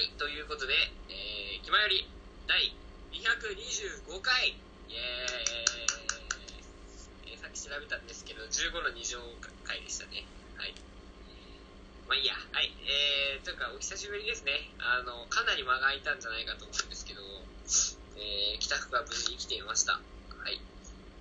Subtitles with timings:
[0.00, 0.72] はい、ということで、
[1.12, 2.08] えー、気まより
[2.48, 2.72] 第
[3.12, 5.28] 225回、イエー
[7.28, 9.20] イ、えーさっき調べたんですけど、15の2乗
[9.60, 10.24] 回でしたね。
[10.56, 10.72] はい。
[12.08, 12.32] まあいいや。
[12.32, 12.72] はい。
[12.88, 14.72] えー、というか、お久しぶりですね。
[14.80, 17.20] あの、かなり間が空いたんじゃないかと思うんですけど、
[18.16, 20.00] えー、帰宅が無事に来ていました。
[20.00, 20.56] はい。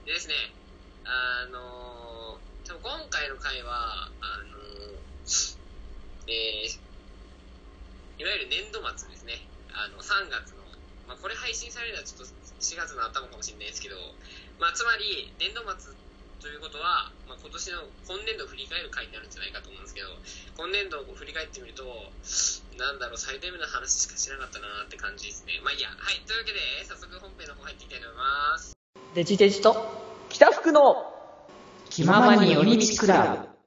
[0.08, 0.56] でですね、
[1.04, 2.80] あのー、今
[3.12, 5.58] 回の回は、あのー、
[6.32, 6.89] えー、
[8.20, 9.40] いわゆる年度末ですね。
[9.72, 10.60] あの、3月の、
[11.08, 12.28] まあ、これ配信されるのはちょっと
[12.60, 13.96] 4月の頭かもしれないですけど、
[14.60, 15.96] まあ、つまり、年度末
[16.44, 20.12] ということは、まあ、今年の、今年度を振り返る回になるんじゃないかと思うんですけど、
[20.60, 21.88] 今年度を振り返ってみると、
[22.76, 25.56] なんだろう、最低限の話しかしなかったなって感じですね。
[25.64, 25.88] まあいいや。
[25.88, 26.20] はい。
[26.28, 28.76] というわけで、早速本編の方入っていきたいと思います。
[29.16, 29.80] デジデジと
[30.28, 31.08] 北福の
[31.90, 33.59] 気ままに寄り道クラブ。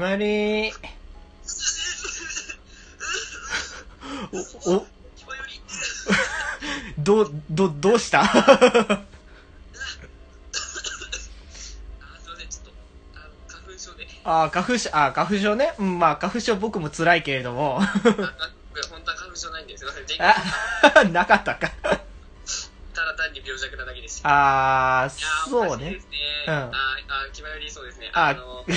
[0.00, 0.72] まり
[4.64, 4.86] お、お、
[6.98, 8.20] ど、ど、どうした？
[8.22, 8.36] あ、あ
[13.28, 14.06] の、花粉症で。
[14.24, 15.74] あ、花粉症、あ、花粉症ね？
[15.78, 17.78] うん、まあ、花粉症僕も辛いけれども。
[17.80, 17.92] あ、あ
[18.74, 20.04] 僕、本当は花粉症ないんですいません。
[20.08, 20.34] 前回あ、
[21.04, 21.68] なかったか。
[22.92, 25.02] ただ単に病弱なだけでした。
[25.02, 25.90] あー、いやーそうね。
[25.92, 25.98] ね。
[26.46, 28.10] うんあーあー、気まよりそうですね。
[28.12, 28.72] ああの、僕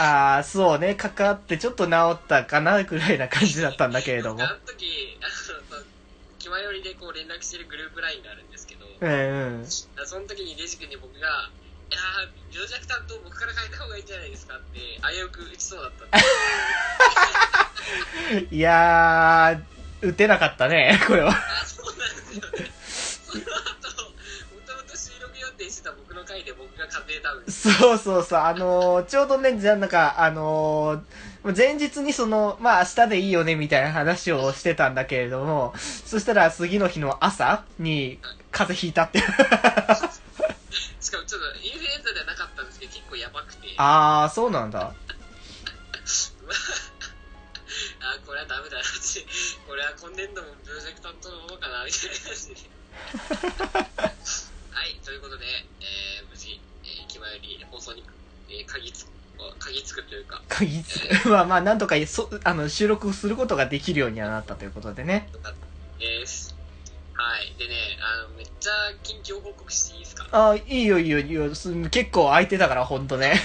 [0.00, 0.94] あー、そうね。
[0.94, 4.48] かかってちょっと治ったかな、ぐらいな感じだったんだけれども あ。
[4.48, 5.28] の時、あ
[5.76, 5.84] の、
[6.38, 9.12] 気まよりでこう連絡してるグループ LINE があるんですけど、うん
[9.60, 9.66] うん。
[9.70, 11.28] その時にデジ君に僕が、
[11.90, 14.78] いやー、病弱担当僕から変えた方がいいんじゃないですかって、
[15.12, 16.10] 危うく打ちそうだったん
[18.48, 21.30] で いやー、打てなかったね、これは。
[21.32, 22.69] あ、そうなんですよね。
[27.48, 31.02] そうそうそう、あのーちょうどね、じゃあなんか、あのー
[31.56, 35.72] 前日にその、まあ明日でいいよねみたいな話をしてたんだけれども、
[36.04, 38.18] そしたら次の日の朝に
[38.50, 39.20] 風邪ひいたって。
[41.00, 44.92] しかもちょっとインフルエンザではなかったんですけど、結構やばくて、あー、そうなんだ。
[48.00, 48.90] あこれはダメだなって、
[49.66, 52.54] これは今年度も病弱担当のままかな、みたいな感じで。
[54.70, 55.46] はい、ということで、
[58.50, 59.06] に、えー、鍵つ、
[59.58, 61.28] 鍵つくというか、鍵つく。
[61.30, 65.30] まあまあ、なんとかそ、あの、収録することができるようにはなったということでね。
[65.98, 66.54] です。
[67.14, 67.54] はい。
[67.58, 68.72] でね、あの、めっちゃ
[69.02, 70.26] 近況報告していいですか？
[70.32, 71.54] あー、いいよいいよいいよ。
[71.54, 73.40] す結構空いてたから、ほんとね。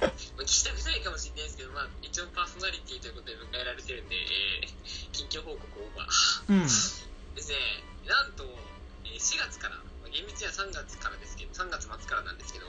[0.00, 0.10] まあ
[0.42, 6.52] 聞きたくないかもしれないですけど、まあ、一応パーソナリティということで迎えられてるんで、えー、近況報告オーバー。
[6.52, 6.62] うん。
[6.64, 7.04] です
[7.48, 7.54] ね、
[8.06, 8.44] なんと、
[9.04, 12.66] えー4月から、まあ厳密には3月からですけど、3月末からなんですけど、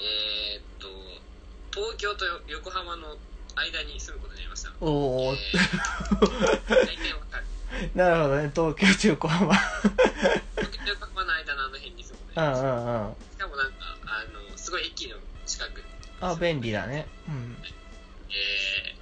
[0.00, 0.88] えー、っと、
[1.72, 3.16] 東京と横浜の
[3.56, 4.72] 間に住むことになりました。
[4.80, 5.36] おー。
[5.36, 7.96] えー。
[7.96, 9.54] なるほどね、東京中古浜。
[9.54, 12.68] 東京と横浜の間のあの辺に住むことにうなりました。
[12.68, 13.14] んうんうん。
[13.32, 13.74] しかもなんか、
[14.06, 15.16] あの、すごい駅の
[15.46, 15.82] 近く。
[16.20, 17.06] あ、便利だね。
[17.28, 17.56] うん。
[18.30, 18.94] え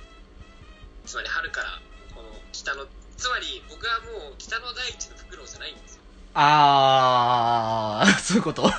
[1.05, 1.81] ー、つまり春から、
[2.15, 2.87] この北の、
[3.17, 6.03] つまり僕はもう北の大地のフクロウじゃないんですよ。
[6.35, 8.71] あー、 そういうこと？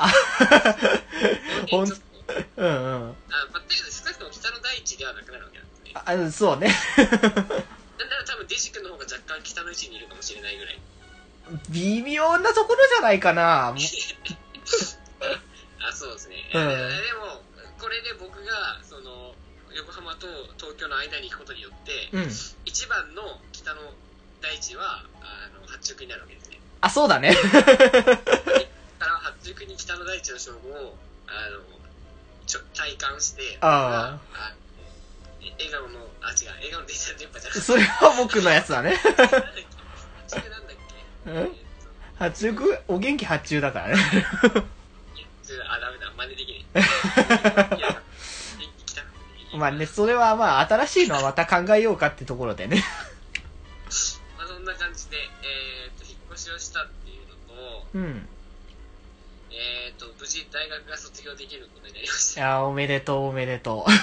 [0.00, 0.08] あ
[1.70, 1.94] ほんうんうん。
[1.94, 3.14] あ、
[3.52, 5.92] まあ、だけど少なくとも北の大地ではなくなるわけなんですね。
[5.94, 6.68] あ、そうね。
[6.96, 10.80] なんなら多分デジ君の方が若干北の位置にいるかもしれないぐらい。
[11.70, 13.74] 微妙なところじゃないかな。
[15.82, 16.50] あ、そうですね。
[16.54, 17.42] うんえーでも、
[17.78, 19.34] これで僕が、その、
[19.74, 20.26] 横浜と
[20.58, 22.28] 東京の間に行くことによって、うん。
[22.64, 23.80] 一番の北の
[24.40, 26.60] 大地は、あの、八直になるわけですね。
[26.80, 27.36] あ、そうだね。
[29.00, 31.60] から八直に北の大地の称号を、あの、
[32.46, 34.52] ちょ体感して、ああ
[35.40, 38.96] え笑顔の、あ、違う、笑顔の電車電波じゃなくて、それは僕のやつだね。
[38.96, 40.76] 八中なんだっ
[41.24, 41.30] け？
[41.30, 41.56] うんえーっと
[42.18, 44.02] 八中、お元気八中だからね。
[45.68, 47.78] あ、ダメだ、真似できない。
[47.78, 48.02] いや、
[49.54, 52.84] まあね、それはまあ、新しいのはまた考えようかってところでね。
[54.36, 57.34] まあ、そんな感じで、えーっと、引っ越しをしたっていうの
[57.82, 58.28] と、うん。
[59.60, 62.40] えっ、と、無事大学が卒業できることになりました。
[62.40, 64.00] いいやーおめでとうおめでと やー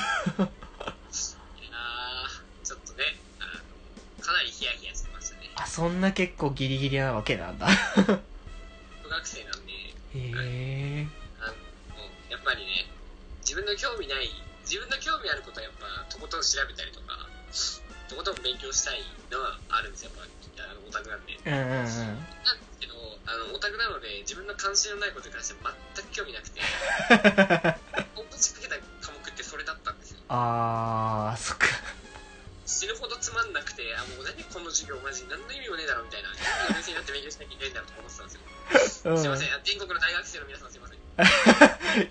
[2.64, 3.04] ちょっとね、
[3.42, 5.48] あの、かなりヒヤヒヤしてましたね。
[5.50, 5.52] う。
[5.56, 7.68] あ、そんな結構ギリギリなわけなんだ。
[9.02, 11.08] 副学生なんで、へえ。
[11.42, 11.54] あの、
[12.30, 12.86] やっぱりね、
[13.42, 14.30] 自分の興味ない、
[14.62, 17.28] 自分の興味あることはやっぱ、とことん調べたりとか、
[18.10, 19.02] とことん勉強したい
[19.32, 21.34] のはあるんですよ、やっぱ、あのオタクなんで。
[21.34, 22.28] うんうんうん。
[23.28, 26.62] あの、オタクなので、自分の関心のないことに関しては全く興味なくて、
[28.16, 30.20] 本当にかけた科目ってそれだったんですよ。
[30.30, 31.68] あー、そっか。
[32.66, 36.30] 死ぬほどつまんなくて、あ、もう何この授業マジ何の意味もねえだろみたいな、
[36.72, 39.12] 4年生になって勉強しなきゃいけないんだろうと思ってたんですよ。
[39.12, 39.20] うん。
[39.20, 40.98] すいません、全国の大学生の皆さんすいません。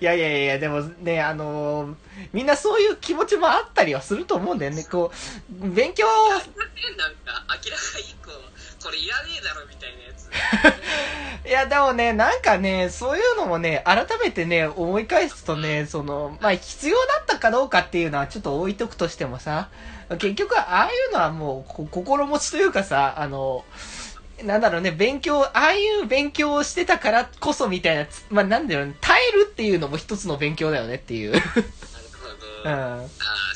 [0.00, 1.96] いやいやいや、でもね、あのー
[2.32, 4.84] みんなそういう気持ちもあったりはすると思うんだよね。
[4.84, 8.30] こう、勉強、なんか、明らかに一個、
[8.86, 10.30] これいらねえだろみたいなやつ。
[11.48, 19.70] いやでもね、なんかね、そういうのもね、改めてね、思い返すとね、その、まあ、必要だったかどうかっていうのはちょっと置いとくとしてもさ、
[20.20, 23.64] 結局ああいうのはもう、こ心持ちというかさ、あの、
[24.44, 31.42] なんだろうね、勉強、ああいう勉強をしてたからこそみたいなつ、まあ、なんだろうね、耐えるっていうのも一つの勉強だよねっていう。
[32.66, 33.04] うあん。
[33.04, 33.10] ー好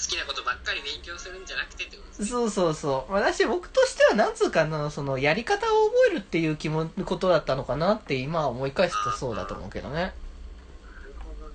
[0.08, 2.26] きなことばっかり勉強するんじゃなくてってことですね。
[2.26, 3.12] そうそうそう。
[3.12, 9.94] 私、僕としては、なんつうかな、その、やり方を覚えるっていう気も、ことだったのかなって、今思い返すとそうだと思うけどね。
[9.94, 10.14] なる
[11.18, 11.54] ほどね。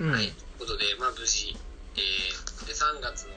[0.00, 0.24] うんはい。
[0.24, 1.56] ということで、まあ無事、
[1.96, 3.30] えー、で、3月の、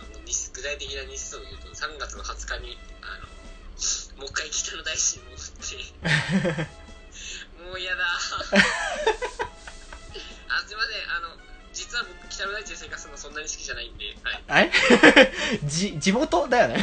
[0.00, 3.26] あの日数具体的な日数を言うと、3月の20日に、あの、
[4.18, 6.64] もう一回北の大師に戻って、
[7.62, 8.18] もう嫌だ あ、
[10.66, 11.36] すいません、あの、
[11.78, 14.42] 実は僕、北の大地で生活するのそんなに好きじゃないんで、はい。
[14.48, 15.32] あれ
[15.62, 16.74] じ、地元だよね。
[16.74, 16.78] い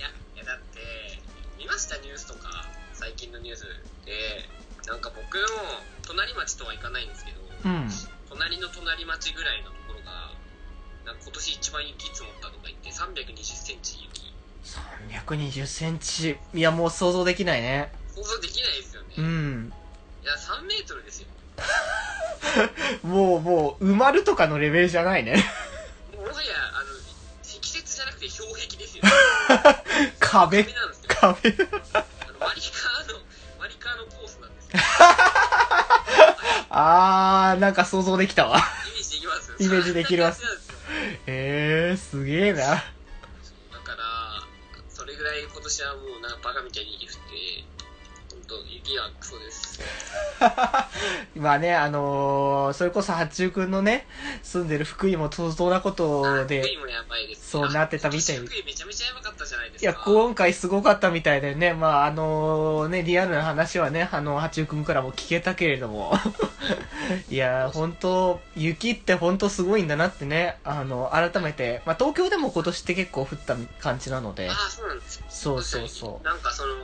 [0.00, 0.78] や、いやだって、
[1.58, 1.96] 見ました？
[1.98, 3.64] ニュースとか、最近のニュース
[4.06, 4.48] で、
[4.86, 7.90] なんか僕も、隣町とはいかないんですけど、うん。
[8.28, 10.30] 隣の隣町ぐらいのところが、
[11.04, 14.32] なんか今年一番雪積もったとか言って、320センチ雪。
[14.64, 16.36] 320センチ。
[16.54, 17.92] いや、もう想像できないね。
[18.14, 19.14] 想像できないですよね。
[19.16, 19.72] ういん。
[20.28, 21.28] や、3メートルですよ。
[23.02, 25.44] もう、もう、埋まるとかのレベルじゃないね。
[26.14, 26.88] もはや、あの、
[27.42, 29.04] 積雪じゃなくて氷壁ですよ。
[30.20, 31.08] 壁 壁、なんですよ。
[31.08, 31.50] 壁。
[31.92, 33.20] あのマリカーの、
[33.58, 34.72] マリカーのコースなんですよ。
[36.70, 38.58] あー、なんか想像できたわ。
[38.58, 40.42] イメージできますイメージできます
[41.26, 42.58] えー、すげえな。
[42.60, 42.82] だか
[43.96, 44.42] ら、
[44.88, 47.64] それぐらい今年はもうなんかバカみたいに雪降って、
[48.34, 49.57] 本当雪はクソです。
[51.36, 54.06] まあね、あのー、それこそ八中くんのね、
[54.42, 58.36] 住んでる福井も相当なこと福で井、もやばいです、そうなってたみたい。
[58.36, 60.02] 福井めちゃめちゃやばかったじゃないですいや、か。
[60.04, 66.16] 今回すごかったみたいでね、まあ、あのね、リアルな話はね、あの、八中くんからも聞けたけれども、
[67.28, 74.48] いや、本当雪って本当すごいんだなってね、あの、改めて、まあ、東京でも今年って結構降った感じなので。
[74.48, 75.24] あ、あ、そうなんですよ。
[75.28, 76.24] そうそうそう。
[76.24, 76.74] なんかその、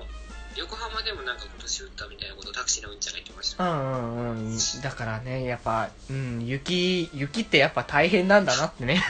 [0.56, 3.64] 横浜でもなんか今年降ったみたいなことをタクシーのうんちゃんが言ってました。
[3.64, 4.58] うんうんうん。
[4.82, 9.02] だからね、やっぱ、うん、雪、雪ってやっぱ大変なんだなってね。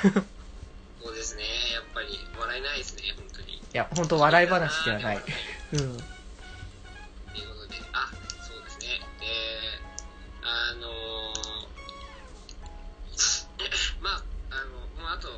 [1.02, 1.42] そうですね。
[1.74, 3.52] やっぱり笑えないですね、本当に。
[3.54, 5.16] いや、本当笑い話ではない。
[5.16, 5.22] うん。
[5.22, 6.00] というこ
[7.60, 8.08] とで、あ、
[8.42, 8.86] そうですね。
[9.20, 9.26] で、
[10.42, 14.70] あのー、 まあ、あの、
[15.02, 15.28] もうあと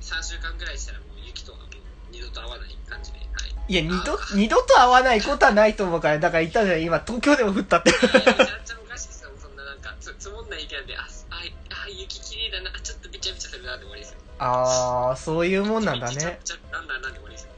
[0.00, 1.68] 3週間ぐらいしたらもう雪とはもう
[2.10, 3.47] 二度と会わない感じで、はい。
[3.68, 7.92] いや、二度あ、二度と会わないことはないと思うから、だから言ったじゃん、今、東京でも降ったって。
[7.92, 14.18] めちゃめちゃおかしいですよ、そんななんか、つ積もんない雪なんで、あ、あ、あ雪綺麗だな、ちょっとべちゃべちゃするなって終わりですよ。
[14.38, 16.14] あー、そういうもんなんだね。
[16.14, 17.50] べちゃべちゃなんだなんで終わりですよ。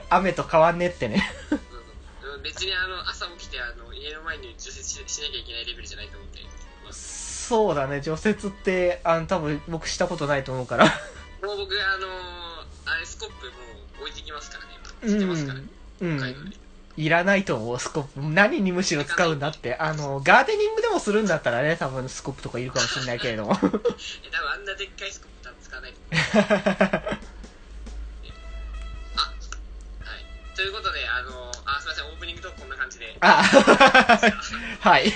[0.08, 1.30] 雨と変わんねってね。
[1.50, 1.56] そ
[2.34, 6.40] うん別にあの、朝起きてあの、家の前に除雪ししなきゃいけないレベルじゃないと思って。
[6.90, 10.86] そうだね、除雪って、あの、多分僕したことないと思うから。
[11.42, 12.10] もう僕、あのー、
[12.84, 13.67] あれ、スコップも
[15.02, 15.10] ますからね。
[15.10, 15.64] う知ってますからね。
[15.64, 16.04] ん。
[16.04, 16.06] う
[16.48, 16.54] ん。
[16.96, 18.20] いらないと思う、スコップ。
[18.20, 19.76] 何にむしろ使うんだって。
[19.76, 23.52] あの、ガーデニングでもするんだったらね、多分スコップとかいるかもしれないけれども。
[23.54, 23.78] え、多分
[24.52, 27.18] あんなでっかいスコップ多分使わないと思う。
[30.58, 33.16] ということで、あのー、あ、すいません、オープニングトークこんな感じで。
[33.20, 33.44] はあ、
[34.80, 35.12] はい。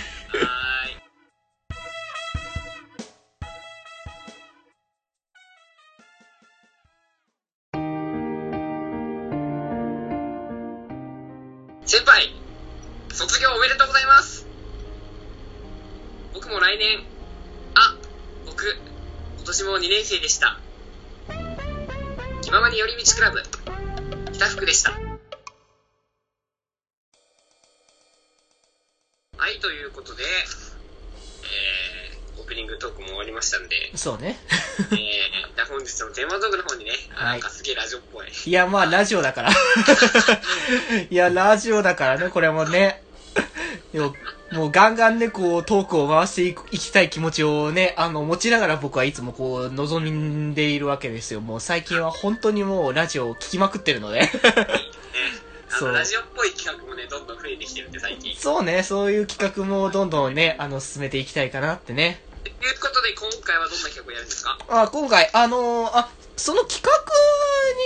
[11.92, 12.34] 先輩、
[13.12, 14.46] 卒業おめでとうございます
[16.32, 17.04] 僕も来年、
[17.74, 17.98] あ、
[18.46, 18.64] 僕、
[19.36, 20.58] 今年も2年生でした。
[22.40, 23.42] 気ままに寄り道クラブ、
[24.32, 24.92] 北福でした。
[24.92, 24.96] は
[29.50, 32.01] い、ということで、えー
[32.42, 34.36] オープニングトークも終わりましたんで、そうね。
[34.78, 34.96] えー、
[35.54, 38.26] じゃあ本日のテーマトークの方にね、あはいなんかすげえラジオっぽい。
[38.46, 39.50] いや、まあ、ラジオだから。
[41.08, 43.02] いや、ラジオだからね、これもね。
[43.92, 44.14] よ
[44.52, 51.40] もうガンガンね、こう、トークを回していきたい気持ちをね、あの、持ちながら僕はいつもこう、望んでいるわけですよ。
[51.40, 54.28] もう最近は本当にもうラジオを聞きまくってるので。
[55.68, 58.36] そうの、ラジオっぽい企画もね、どんどん増えてきてるんで、最近。
[58.36, 62.20] そうね、そういう企画もどんどんね、あの、進めていきたいかなってね。
[62.44, 64.58] ということで、今回はどんな企画をやるんですか？
[64.68, 66.90] あ、今回、あのーあ、その企画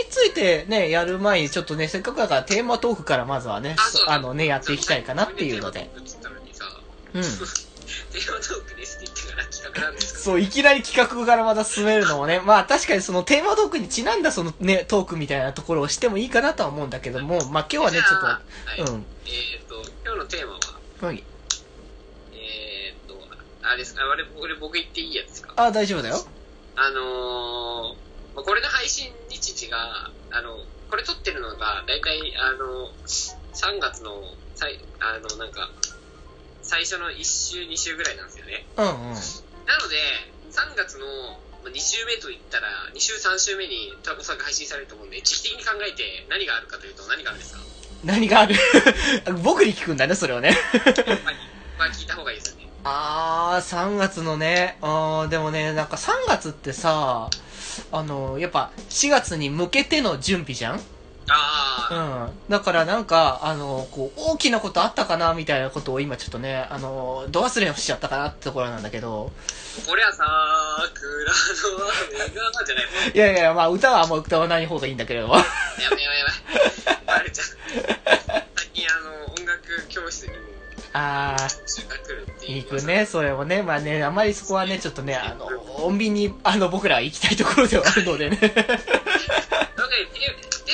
[0.04, 5.90] についてね、やる前にちょっとね、せっかくだからテーマトークからまずはね、そうあのね、やっていきたいかなっていうので。。
[7.14, 7.22] うん。
[8.12, 19.06] テーマトークですって言ってから企画なんですかそう、いきなり企画からまた進めるのもね、 まあ確かにそのテーマトークにちなんだそのね、トークみたいなところをしてもいいかなとは思うんだけども、まあ今日はね、ちょっと、うん。
[19.26, 20.58] えっ、と、今日のテーマは、
[21.02, 21.22] はい。
[23.66, 25.54] えっ、と、あれですか、あれ、これ僕言っていいやつですか？
[25.56, 26.24] あ、大丈夫だよ。
[26.76, 30.56] あのー、まあこれの配信日時が、あの、
[30.90, 34.22] これ撮ってるのが、だいたい、あの、3月の、
[34.54, 35.70] さいあの、なんか、
[36.62, 38.66] 最初の1週、2週ぐらいなんですよね。
[38.76, 38.92] うんうん。
[39.66, 39.96] なので、
[40.52, 41.06] 3月の
[41.64, 47.60] まあ2週目といったら、2週、3週目におそらく配信されると思うんで、時期的に考えて何があるかというと何があるんですか？
[48.04, 48.54] 何がある？
[49.42, 50.50] 僕に聞くんだね、それをね。
[51.78, 52.65] まあ聞いた方がいいですよね。
[52.88, 57.28] あー、3月のね、あー、でもね、なんか3月ってさ、
[57.90, 60.80] あの、やっぱ4月に向けての準備じゃん？
[61.28, 62.40] ああ、うん。
[62.48, 65.34] だからなんか、あの、こう、大きなことあったかな？
[65.34, 69.32] みたいなことを今ちょっとね、あの、ど忘れをしちゃったかなってところなんだけど、
[69.86, 70.32] これは桜の
[71.90, 73.16] 雨が、じゃないもん。
[73.16, 75.34] いやいや、まあ歌はあんま歌わない方がいいんだけれども。
[75.34, 75.50] やばい
[75.82, 76.24] やばいや
[76.86, 77.18] ばい。
[77.18, 77.46] バレちゃう。
[78.56, 80.36] 最近あの、音楽教室にも、
[80.92, 82.25] あー、集が来る。
[82.48, 82.82] 行く。
[82.82, 85.48] ね、それもね、まあね、あまりそこはね、ちょっとね、あの、
[85.78, 88.36] 穏便に、あの、僕らは行きたいところではあるのでね。
[88.36, 88.62] で、テテ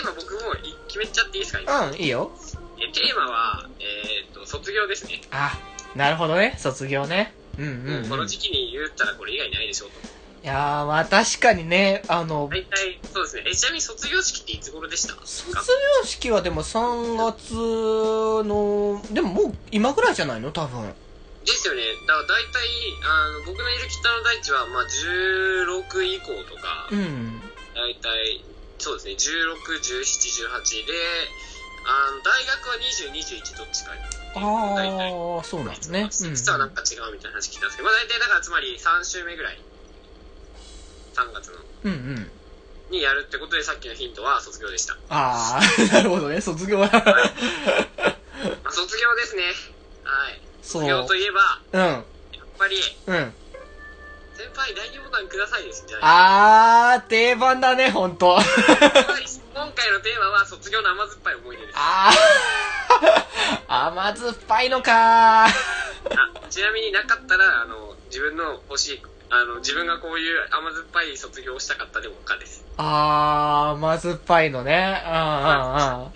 [0.00, 1.90] ーマ僕もい決めちゃっていいですか今？
[1.90, 2.30] うん、いいよ。
[2.78, 5.20] えテーマは、えっ、と、卒業ですね。
[5.30, 5.58] あ、
[5.94, 7.32] なるほどね、卒業ね。
[7.58, 8.04] うんうん、もうん。
[8.04, 9.96] いの時期に言ったらこれ以外ないでしょうと。
[10.42, 13.44] やー、まあ確かにね、あの、大体、そうですね。
[13.46, 15.14] え、ちなみに卒業式っていつ頃でした？
[15.24, 15.52] 卒
[16.00, 20.50] 業式はでも3月の、でももう今ぐらいじゃないの？
[20.50, 20.92] 多分。
[21.44, 21.82] ですよね。
[22.06, 22.62] だから大体、
[23.02, 27.42] あの、僕のいる北の大地は、まあ、16以降とか、うん。
[27.74, 28.44] 大体、
[28.78, 30.02] そうですね、16、17、
[30.46, 30.94] 18で、
[31.84, 33.98] あの、大学は20、21どっちかっ
[34.32, 35.10] ていうあ大体。
[35.10, 36.08] あ、そうなんですね。
[36.10, 39.58] 実はなんか違うみたいな話聞いたんですけど、まあ大体だからつまり3週目ぐらい、
[41.14, 41.92] 3月の、うん。
[41.92, 42.32] うんうん。
[42.90, 44.94] にやるってことでさっきのヒントは卒業でした。
[45.08, 45.60] ああ、
[45.96, 46.86] なるほどね、卒業は。
[46.92, 49.44] まあ、卒業ですね。
[50.02, 50.51] はい。
[50.62, 51.40] そう卒業といえば、
[51.72, 52.04] うん、やっ
[52.56, 52.76] ぱり、
[53.06, 53.34] うん。
[54.34, 58.38] 先輩第2ボタンくださいですんじゃないあー、定番だね、ほんと。
[59.52, 61.74] 今回のテーマは卒業の甘酸っぱい思い出です。
[61.76, 64.94] あー、甘酸っぱいのかー。
[64.94, 65.50] あ
[66.48, 72.64] ちなみになかったら、あの、自分の欲しい、あの、自分がこういう甘酸っぱい卒業をしたかったでも他です。
[72.78, 75.02] あー、甘酸っぱいのね。
[75.06, 76.12] うんうんうん。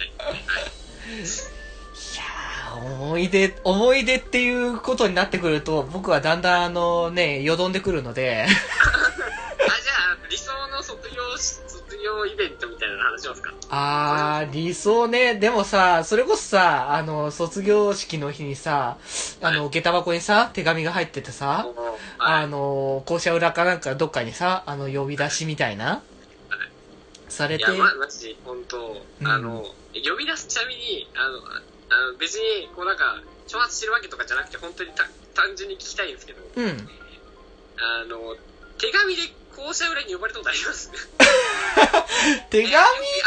[2.79, 13.51] 思い出、思い出っていうことになってくると、僕はだんだんあのね、よどんでくるので、 あ、じゃあ、理想の卒業し、卒業イベントみたいなの話しますか？
[13.69, 15.35] あー、理想ね。
[15.37, 18.99] でもさ、それこそさ、あの、卒業式の日にさ、
[19.41, 21.67] あの、下駄箱にさ、手紙が入っててさ、
[22.19, 26.05] ああの、校舎裏かなんかどっかにさ、あの、呼び出しみたいな、
[27.29, 27.65] されて。
[27.65, 29.27] いや、、ま、マジ、本当うん。
[29.27, 31.41] あの、呼び出す、ちなみに、あの、
[31.91, 36.89] あの別に、こうなんか、挑発してるわけとかじゃなくて、本当にた単純に聞きたいんですけど、うん。
[37.79, 38.37] あの、
[38.79, 39.23] 手紙で
[39.55, 40.91] 校舎裏に呼ばれたことあります？
[42.51, 42.75] 手紙？
[42.75, 42.81] あ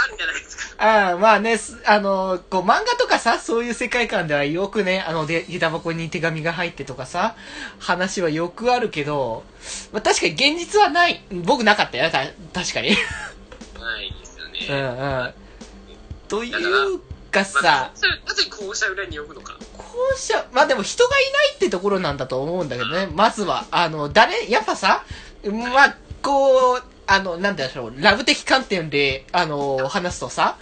[0.08, 0.84] るじゃないですか。
[0.86, 7.36] ああ、まあね、すあの、こう漫画とかさ、そういう世界観ではよくね、あの、で、下駄箱に手紙が入ってとかさ、
[7.80, 9.44] 話はよくあるけど、
[9.92, 11.24] まあ確かに現実はない。
[11.32, 12.89] 僕なかったよ、た確かに。
[13.80, 14.68] ないですよね。
[14.70, 15.34] うんうん。
[16.28, 16.51] とい
[16.96, 19.58] うかまあさ、それなぜ校舎裏に呼ぶのか。
[19.78, 19.86] 校
[20.18, 23.66] 舎、まあでも人がいないってところなんだと思うんだけどね、まずは。
[23.72, 25.04] あの、誰、やっぱさ、
[25.44, 30.58] まあ、こう、あの、なんでしょう、ラブ的観点で、あの、話すとさ。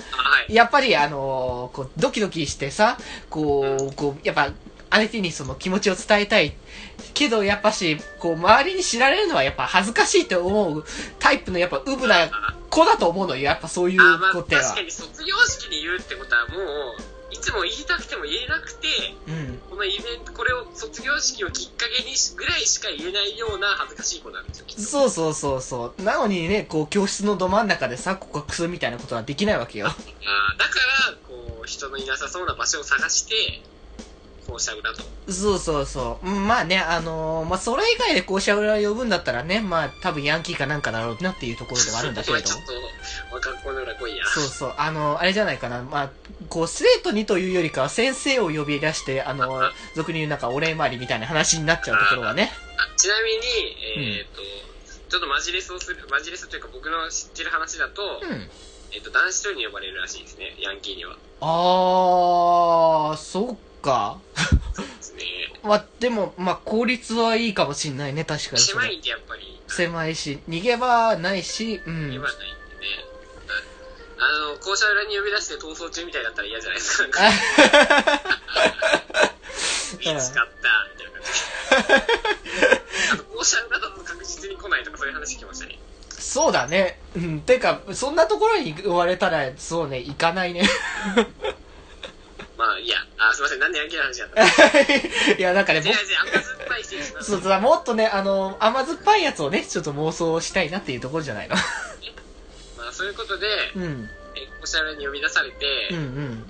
[0.48, 2.98] やっぱりあのこう、ドキドキしてさ、
[3.30, 4.52] こう、こう、やっぱ、
[4.90, 6.56] 相手にその気持ちを伝えたい。
[7.18, 10.86] けど、やっぱし、こう、周りに知られるのはやっぱ恥ずかしいと思う
[11.18, 12.30] タイプのやっぱ、ウブな
[12.70, 13.42] 子だと思うのよ。
[13.42, 14.00] やっぱそういう
[14.34, 14.82] 子っては確か。
[14.84, 18.88] に卒業式に言うってことはもう、いつも言いたくても言えなくて、
[19.28, 19.62] うん。
[19.70, 24.66] このイベント、これを卒業式をきっかけにしぐらいしか言えないような恥ずかしい子なんですよ。
[24.78, 26.02] そうそうそうそう。
[26.04, 29.88] なのにね、こう、教室のど真ん中でさ、告白するみたいなことはできないわけよ。
[29.88, 33.62] あーだから、こう、人のいなさそうな場所を探して、
[34.48, 35.04] 校舎裏と。
[35.32, 36.28] そうそうそう。
[36.28, 42.66] うんまあね、あのーまあ、それ以外で校舎裏呼ぶんだったらね、まあ、多分ヤンキーかなんかだろうなっていうところではあるんだけれどお前ちょっ
[43.32, 44.26] と、若っ子の裏来いや。
[44.26, 44.74] そうそう。
[44.78, 45.84] あの、あれじゃないかな。
[45.84, 46.12] まあ、
[46.50, 49.62] こう、生徒にというよりかは先生を呼び出して、あの、
[49.96, 52.52] 俗に言うなんかお礼回りみたいな話になっちゃうところはね。
[52.78, 53.32] あちなみ
[54.02, 54.42] に、えっ、と、
[55.10, 58.50] ちょっとマジレスをする、マジレスというか僕の知ってる話だと、うん。
[58.92, 61.18] えっ、と、男子トイレに呼ばれるらしいですね、ヤンキーには。
[61.42, 64.20] あー、そっか。
[64.76, 65.24] ですね。
[65.64, 68.62] まあ、でも、まあ、効率はいいかもしんないね、確かに。
[68.62, 72.10] 狭いんでやっぱり、狭いし、逃げ場ないし、うん。
[72.12, 72.56] 言わないんでね。
[74.20, 77.22] ああの、校舎裏に呼び出して逃走中みたいだったら嫌じゃないですか。
[80.00, 81.30] 見つかった、みたいな感じ
[83.18, 83.24] で。
[83.36, 85.80] 校舎裏だと確実に来ないとかそういう話聞きましたね。
[86.18, 87.00] そうだね。
[87.16, 87.42] うん。
[87.42, 90.68] てか、そんなところに言われたら、そうね、行かないね。
[92.58, 92.98] まあ、いいや。
[93.20, 93.60] あ、すいません。
[93.60, 94.42] なんでヤンキーの話だった
[95.38, 101.56] いや、なんかね、違う違う、甘酸っそうそう、もっとね、あの、甘酸っぱいやつをね、ちょっと妄想したいなっていうところじゃないの？
[101.56, 101.62] ま
[102.90, 104.10] あ、そういうことで、うん。
[104.36, 106.46] え校舎裏に呼び出されて、うん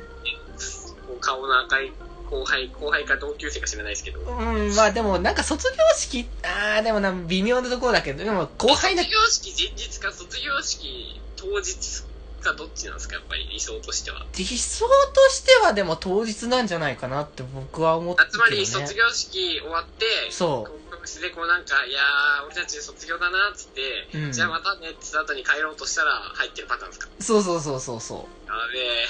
[1.07, 1.91] こう顔の赤い
[2.29, 4.55] 後輩、後輩か同級生か知らないですけど、うん。
[4.67, 12.03] うん、まあでも、なんか卒業式、あー、でもな、微妙なところだけど、でも、後輩だ卒業式前日か卒業式当日
[12.47, 14.25] かどっちなんですか、やっぱり理想としては。
[14.37, 18.29] 理想としてはでも当日なんじゃないかなって僕は思ってね。
[18.31, 27.07] つまり卒業式終わって、そう告白してこうなんか、いやー、俺たち卒業だなっつって、うんじゃあまたねって後に帰ろうとしたら入ってるパターンですか？
[27.19, 29.07] そうそうそうそうそやべえ。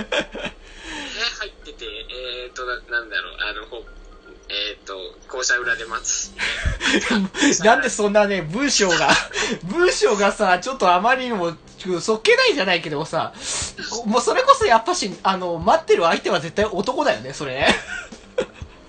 [0.00, 3.84] え、入ってて、えーと、ななんだろう、あの、ほ
[4.48, 4.94] えーと、
[5.28, 6.30] 校舎裏で待つ。
[7.60, 7.62] う。
[7.64, 9.08] なんでそんなね、文章が、
[9.64, 11.56] 文章がさ、ちょっとあまりにも、
[12.00, 13.32] そっけないじゃないけどさ、
[14.06, 17.68] もうそれこそやっぱし、あの、待ってる相手は絶対男だよね、それね。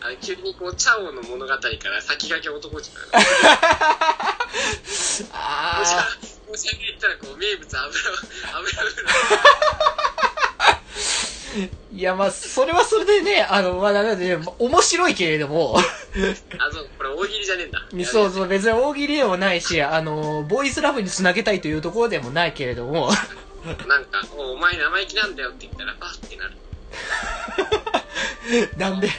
[0.01, 3.21] あ急にこう、チャオの物語から先駆け男じゃん。
[5.31, 6.07] あもしか。
[6.49, 7.89] もし言ったらこう、名物油、
[8.57, 8.83] 油
[11.91, 15.81] いや、まあ、それはそれでね、あの、まあ、なんで、面白いけれども、あ、
[16.71, 18.05] そう、これ大喜利じゃねえんだ。
[18.05, 23.09] そうそう、別に大喜利でもないし、あの、ボーイズラブにつなげたいというところでもないけれども、
[23.87, 26.57] なんか、おお前生意気なんだよって言ったら、バッってなる。
[28.77, 29.09] なんで、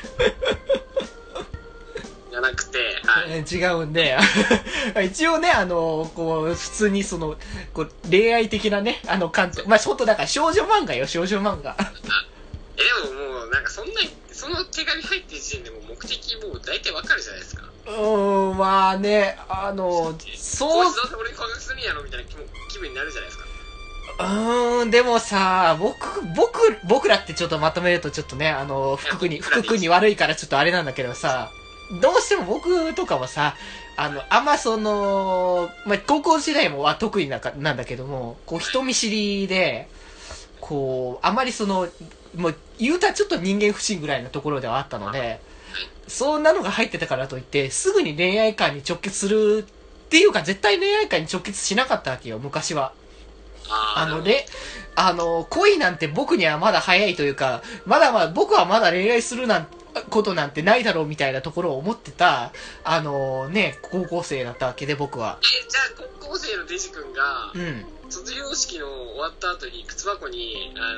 [2.33, 3.25] じゃなくて、はい。
[3.29, 4.17] えー違うんで、
[5.05, 7.37] 一応ね、あの、こう、普通にその、
[7.75, 11.77] こう、恋愛的なね、あの、観点、まあ、本当だから少女漫画よ、少女漫画。
[11.79, 13.93] え、でももう、なんかそんな、
[14.33, 17.63] その手紙入ってる時点でもう目的もう大体わかるじゃないですか。
[17.87, 23.45] うーん、まあね、あの、そうこいつ、どうせ俺に告白するんやろみたいな気分になるじゃないですか。
[24.19, 31.53] うーん、でもさ、僕、僕、僕らってちょっとまとめるとちょっとね、あの、福君に、福君に悪いからちょっとあれなんだけどさ、
[32.01, 33.55] どうしても僕とかはさ、
[33.97, 39.89] あの、あんまその、まあ、高校時代もは得意なかなんだけども、こう、人見知りで、
[40.61, 41.89] こう、あまりその、
[42.37, 45.41] もう、言うたらちょっと人間不信ぐらいのところではあったので、
[46.09, 52.95] そんなのが入ってたからといって、すぐに恋愛観に直結するっていうか、絶対恋愛観に直結しなかったわけよ、昔は。
[53.97, 54.47] あのね、
[54.95, 59.69] あの、恋なんて僕にはまだ早いというか、まだまだ、僕はまだ恋愛するなん
[60.11, 62.53] ことなんてないだろうみたいなところを思ってた、
[62.85, 65.39] あのね、高校生だったわけで僕は。
[65.43, 67.87] え、じゃあ高校生のデジ君がう、ん。
[68.11, 70.95] 卒業式の終わった後に靴箱に、あ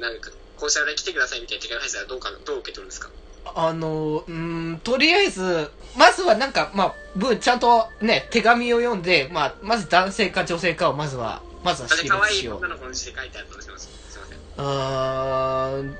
[0.00, 3.10] の、なんか、校舎裏に来てくださいみたいな手紙入ってたらどうか、どう受け取るんですか？
[3.54, 12.58] あの、うーん、とりあえず、まずはなんか、まあ、文、ちゃんとね、手紙を読んで、まあ、まず男性か女性かをまずは、まずは識可愛い別しよう。
[12.58, 13.88] 女の子の字で書いてあるとします。
[14.10, 14.38] すいません。
[14.38, 15.98] うーん、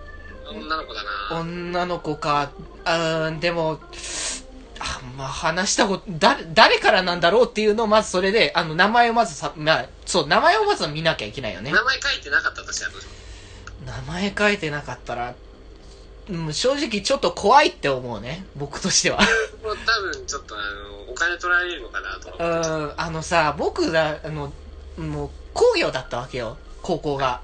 [0.51, 2.51] 女の子だな女の子か、
[2.85, 3.81] うーん、でも、
[4.81, 11.73] あまあ、話したこと、誰、誰からなんだろうっていうのをまずそれで、あの、名前をまずさ、まあ、そう、名前をまずは見なきゃいけないよね。
[11.73, 13.19] 名前書いてなかったとしたらどうします
[13.85, 15.35] 名前書いてなかったら、
[16.31, 18.47] うん、正直ちょっと怖いって思うね。
[18.55, 19.19] 僕としては。
[19.63, 22.87] もう多分ちょっとあの、お金取られるのかなとう。
[22.89, 24.53] ん、あのさ、僕が、あの、
[24.97, 26.59] もう、工業だったわけよ。
[26.83, 27.43] 高校が。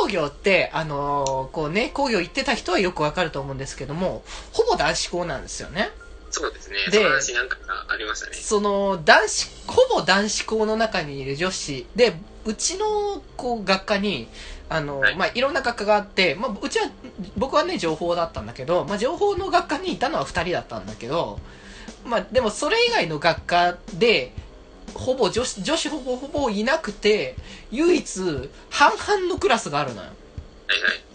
[0.00, 5.90] 工業って、あのーこうね、工業行ってた人はよくわかると思うんですけども、ほぼ男子校なんですよね。
[6.30, 6.76] そうですね。
[6.90, 7.56] でその話なんか
[7.88, 8.34] ありましたね。
[8.34, 14.28] その、男子、ほぼ男子校の中にいる女子で、うちの、こう、学科に、
[14.68, 16.90] あの、はいまあ、いろんな学科があって、まあ、うちは、
[17.36, 21.38] 僕はね、情報だったんだけど、まあ、情報の学科にいたのは二人だったんだけど、
[22.04, 24.32] まあ、でもそれ以外の学科で、
[24.96, 27.36] ほぼ女子、女子ほぼほぼいなくて、
[27.70, 30.08] 唯一、半々のクラスがあるのよ。
[30.08, 31.06] はいはい。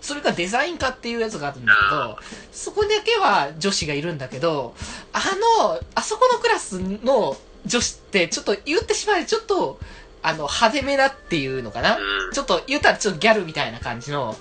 [0.00, 2.18] それがデザイン科っていうやつがあるんだけど、
[2.52, 4.74] そこだけは女子がいるんだけど、
[5.12, 5.20] あ
[5.60, 9.78] の、あそこのクラスの女子って、ちょっと言ってしまえばちょっと、
[10.22, 12.32] あの、派手めだっていうのかな、うん。
[12.32, 14.36] ちょっと言ったらちょっとギャルみたいな感じの、はい。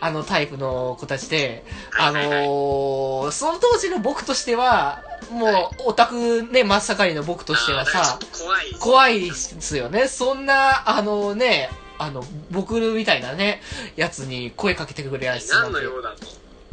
[0.00, 1.64] あのタイプの子たちで、
[1.98, 8.72] あのーその当時の僕としては、もう、オタクね、真っ盛りの僕としてはさ、怖い。
[8.78, 10.08] 怖いっすよね。
[10.08, 13.60] そんな、あのね、あの、僕みたいなね、
[13.96, 16.26] やつに声かけてくれるやつなんて何の、ようだと。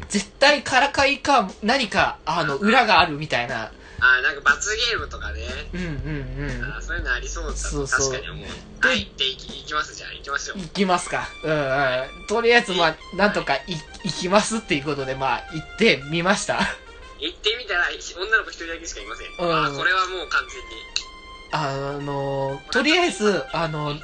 [0.10, 3.72] 絶対からかいか何か、あの、裏があるみたいな。
[4.00, 5.40] あー、なんか罰ゲームとかね。
[5.74, 6.64] うんうんうん。
[6.64, 8.88] あーそういうのありそうだと確かに思う。
[8.88, 9.12] はい。
[9.18, 10.60] で、行きますじゃあ、行きましょう。
[10.60, 11.28] 行きますか。
[11.44, 12.28] うんうん。
[12.28, 13.62] とりあえず、まあ、なんとかい
[14.04, 16.60] 行きますっていうことで、まあ、行ってみました。
[17.20, 19.28] 行ってみたら、女の子一人だけしかいません。
[19.48, 20.98] うんあーこれはもう完全に。
[21.52, 23.96] あの、とりあえず、あの、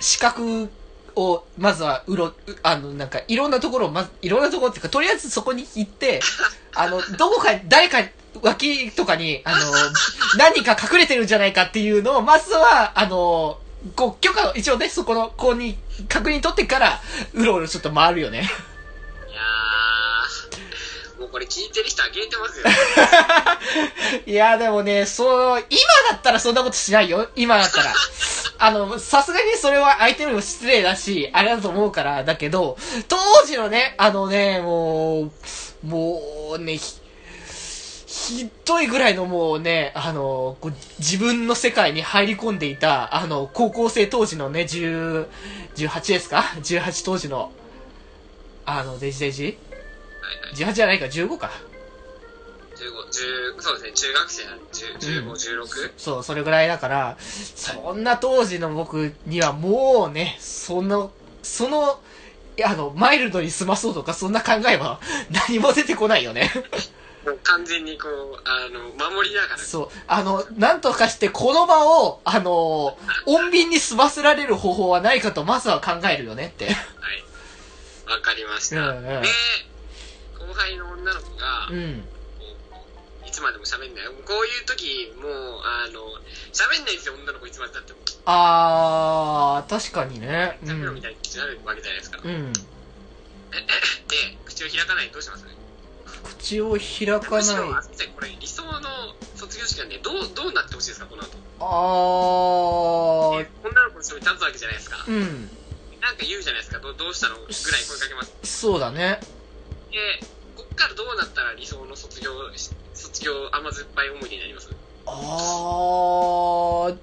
[0.00, 0.70] 資格
[1.16, 6.20] を、まずは、うろ、うあの、なんか、いろんなところを、まず、いろんなところっていうか、とりあえずそこに行って、
[6.74, 7.98] あの、どこか、誰か、
[8.40, 9.58] 脇とかに、あの、
[10.38, 13.58] 何か隠れてるんじゃないかっていうのを、まずは、あの、
[13.96, 15.76] こう、許可を、一応ね、そこの、こうに、
[16.08, 17.00] 確認取ってから、
[17.34, 18.38] うろうろちょっと回るよね。
[18.38, 22.66] いやー、もうこれ聞いてる人あげてますよ。
[24.26, 27.28] いや、でもね、そう、今だったらそんなことしないよ。
[27.34, 27.92] 今だったら。
[28.58, 35.32] あの、さすがにそれは相手にも失礼だし、あれだと思うから、だけど、当時のね、あのね、もう、
[35.84, 36.20] も
[36.56, 36.78] うね、
[38.22, 45.26] ひ、ひどいぐらいのもうね、あの、こう自分の世界に入り込んでいた、あの、高校生当時のね、10、
[45.76, 47.52] 18ですか ?18 当時の、
[48.64, 49.44] あの、デジデジ？
[49.44, 50.70] はいはい。
[50.70, 51.50] ?18 じゃないか、15か。
[52.76, 55.92] 15、10、そうですね、中学生なんで、10 15、16?
[55.96, 62.00] そう、それぐらいだから、そんな当時の僕にはもうね、その、その、
[62.56, 65.00] いやあの、マイルドに済まそうとか、そんな考えは
[65.48, 66.50] 何も出てこないよね。
[67.24, 69.58] もう完全にこう、あの、守りながら。
[69.58, 69.88] そう。
[70.06, 76.66] あの、なんとかしてこの場を、あの、穏便に済ませられる方法はないかと、まずは考えるよねって。
[76.66, 76.74] はい。
[78.10, 78.76] わかりました。
[78.76, 79.28] うんうんで、
[80.38, 82.08] 後輩の女の子が、うん。
[83.24, 84.06] いつまでも喋んない。
[84.06, 85.32] こういう時、もう、
[85.62, 86.00] あの、
[86.52, 88.00] 喋んないんですよ、女の子いつまで経っても。
[88.24, 90.58] あー、確かにね。
[90.62, 91.02] う喋るみん。
[91.02, 92.18] たいになるわけじゃないですか。
[92.22, 92.52] で、うん。
[94.44, 95.61] 口を開かないどうします？
[96.22, 97.56] 口を開かない。
[98.14, 98.80] これ、理想の
[99.34, 101.36] 卒業式なんで、どう、どうなってほしいですか、この後？
[101.60, 105.04] あーで、女の子の後ろに立つわけじゃないですか。
[105.06, 105.50] うん。
[106.00, 107.36] なんか言うじゃないですか、どどうしたの？
[107.36, 108.34] ぐらい声かけます。
[108.44, 109.20] そうだね。
[109.90, 109.98] で、
[110.56, 112.30] こっからどうなったら理想の卒業、
[112.94, 114.70] 卒業甘酸っぱい思い出になります？
[115.06, 116.98] あー、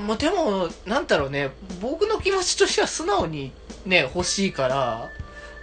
[0.00, 3.52] まあ、でも、なんだろうね、僕の気持ちとしては素直に
[3.84, 5.10] ね、欲しいから、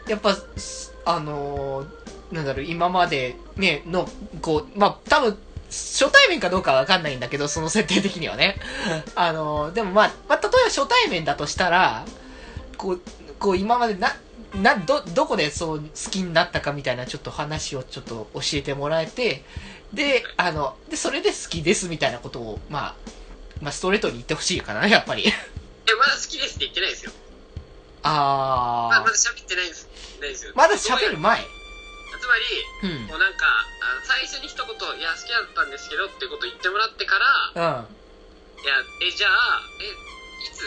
[0.07, 1.96] やっぱ、すあのー
[2.31, 4.07] なんだろう、今までね、の、
[4.41, 5.37] こう、まあ、多分、
[5.69, 8.57] 初対面かどうかはわかんないんだけど、その設定的にはね。
[9.15, 12.05] あのーでもまあ、まあ、例えば初対面だとしたら、
[12.77, 13.01] こう、
[13.39, 14.15] こう今までな、
[14.55, 19.43] な、ど、どこでそう好きになったかみたいなちょっと話をちょっと教えてもらえて、
[19.93, 22.95] で、あの、で、それで好きですみたいなことを、まあ、
[23.61, 25.27] まあ、ストレートに言ってほしいかな、やっぱり。
[25.27, 25.31] え、
[25.99, 27.11] まだ好きですって言ってないですよ。
[28.03, 29.89] まあだまだ喋ってないです。
[30.21, 30.53] ないですよ。
[30.53, 31.56] ー、まだ喋る前？
[32.15, 33.07] つまり、うん。
[33.11, 33.45] もうなんか、
[33.83, 37.97] あの最初に一言、いや、好きだったんですけどってこと言ってもらってから、うん。
[38.63, 40.63] いや、え、じゃあ、え、いつ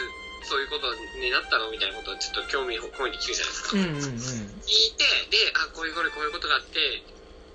[0.47, 3.69] そういうことになったのみたいなことをちょっと興味を込めて聞くじゃないですか。
[3.73, 4.61] うんうんうん。
[4.61, 7.03] 聞いて、で、あ、こういうこれこういうことがあって、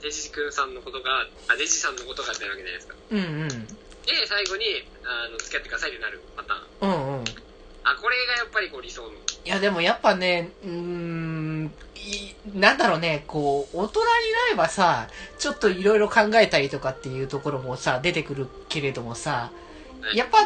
[0.02, 2.96] デジ君さんのことが、あ、デジさんのことがってなるわけじゃないですか。
[3.10, 3.66] うんうん。
[4.06, 4.64] で、最後に、
[5.02, 6.90] あの、付き合ってくださいってなるパターン。
[6.90, 7.24] うんうん。
[7.82, 9.10] あ、これがやっぱりこう理想の。
[9.10, 11.45] いや、でもやっぱね、うーん、い
[12.54, 14.10] なんだろうね、こう、大人にな
[14.50, 19.50] ればさ、ちょっといろいろ考えたりとかっていうところもさ、出てくるけれどもさ、
[20.00, 20.38] はいやっぱ、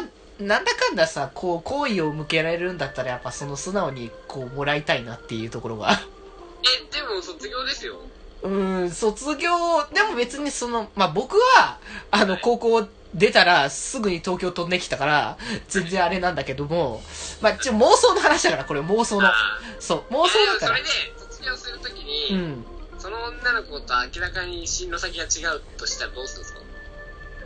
[0.43, 5.91] なんだかんださ、こう、好意を向けられるんだったら、やっぱその素直に、こう、もらいたいなっていうところが。
[5.91, 7.97] え、でも卒業ですよ。
[8.41, 9.49] うーん、卒業、
[9.93, 17.03] でも別にその、まあ、僕は、あの、高校出たらすぐに東京飛んできたから、全然あれなんだけども、
[17.41, 19.27] まあ、ちょ、妄想の話だから、これ妄想の。
[19.27, 19.33] あ
[19.79, 20.81] そう、ー妄想だからそれ。
[20.81, 22.65] で、卒業するときうに、ん。
[22.99, 26.61] その女の子と明らかに進路先が違うとしたらどうするんですか？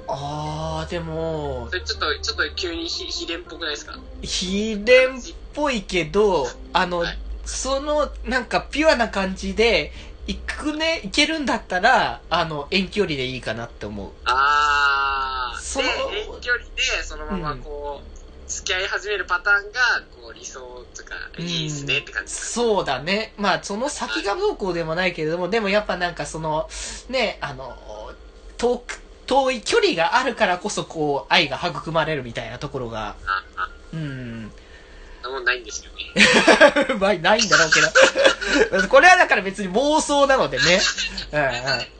[0.07, 3.97] あー、でもそ、れちょっと、ちょっと急にひ秘伝っぽくないですか？
[4.21, 5.21] 秘伝っ
[5.53, 9.93] ぽいけど、あの、はいその、なんか、ピュアな感じで、
[10.25, 14.11] 行くね、行けるんだったら、あの、遠距離でいいかなって思う。
[14.23, 15.61] あー。
[15.61, 19.79] そので、遠距離で、そのままこう、付き合い始めるパターンが、
[20.15, 20.59] こう、理想
[20.95, 23.33] とか、いいですねって感じですか、そうだね。
[23.37, 26.69] まあ、その先がどうこうでもないけれども、でもやっぱなんかその、
[27.09, 27.75] ね、あの、
[28.57, 33.15] 遠く、遠い距離があるからこそ、こう、愛が育まれるみたいなところが、
[33.93, 34.51] うん。
[35.23, 36.13] そんなもんないんですよね。
[36.99, 37.87] まあ、ないんだろうけど。
[38.89, 40.81] これはだから別に妄想なのでね。
[41.31, 41.94] うんうん。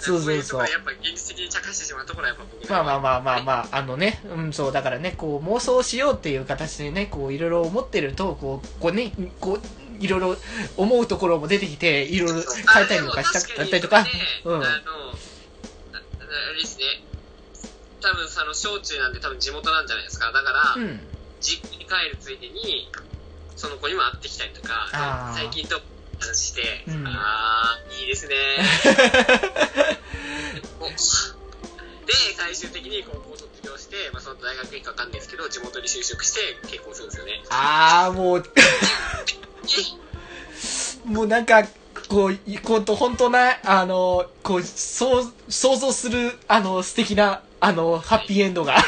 [0.00, 3.42] そうそうそうやっぱ現実的に茶化してしまうところはやっぱ僕まあまあまあまああ。
[3.42, 10.36] まあ、あのね、うん、そう、だからね、こう、妄想しようっていう形でね、こう、いろいろ思ってると、こう、こうね、こう、いろいろ
[10.76, 12.42] 思うところも出てきて、いろいろ
[12.74, 14.04] 変えたりとかしたかったりとか、
[14.44, 14.54] うん。
[14.54, 14.64] うん。
[14.64, 14.72] あの、あ
[15.92, 16.84] あれですね。
[18.00, 20.32] 多分その小中なんで多分地元なんじゃないですか。
[20.32, 21.00] だから、うん。
[21.40, 22.88] 実家に帰るついでに、
[23.56, 25.80] その子にも会ってきたりとか最近と
[26.28, 28.36] 話して、うんあー、いいですね。
[30.80, 30.86] お
[32.06, 37.42] で、最終的に高校卒業して、まあ、その後大学行くかわかんないですけど、地元に就職して結婚するんですよね。
[37.50, 38.44] あー、もう、
[41.04, 41.66] もうなんか、
[42.08, 48.76] こう、いこうと、本当な、あの、こう、そう、想像する、あの、素敵な、あの、ハッピーエンドが。
[48.76, 48.82] あ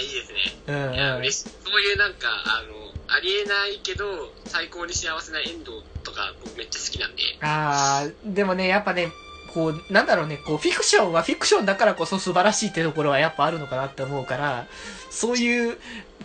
[0.00, 0.62] ー、いいですね。
[0.66, 1.20] うんいや、うん。
[1.20, 1.48] 嬉しい。
[1.64, 5.72] そういうなんか、あの、ありえないけど、最高に幸せなエンド
[6.06, 7.22] とか、僕めっちゃ好きなんで。
[7.40, 9.10] あー、でもね、やっぱね、
[9.52, 14.66] こう、なんだろうね、こう、フィクションはフィクションだからこそ素晴らしいってところはやっぱあるのかなって思うから、
[15.10, 15.78] そういう、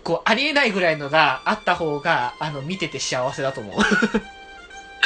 [0.04, 3.76] こう、ありえないぐらいのがあった方が、あの、見てて幸せだと思う。
[3.80, 3.84] あ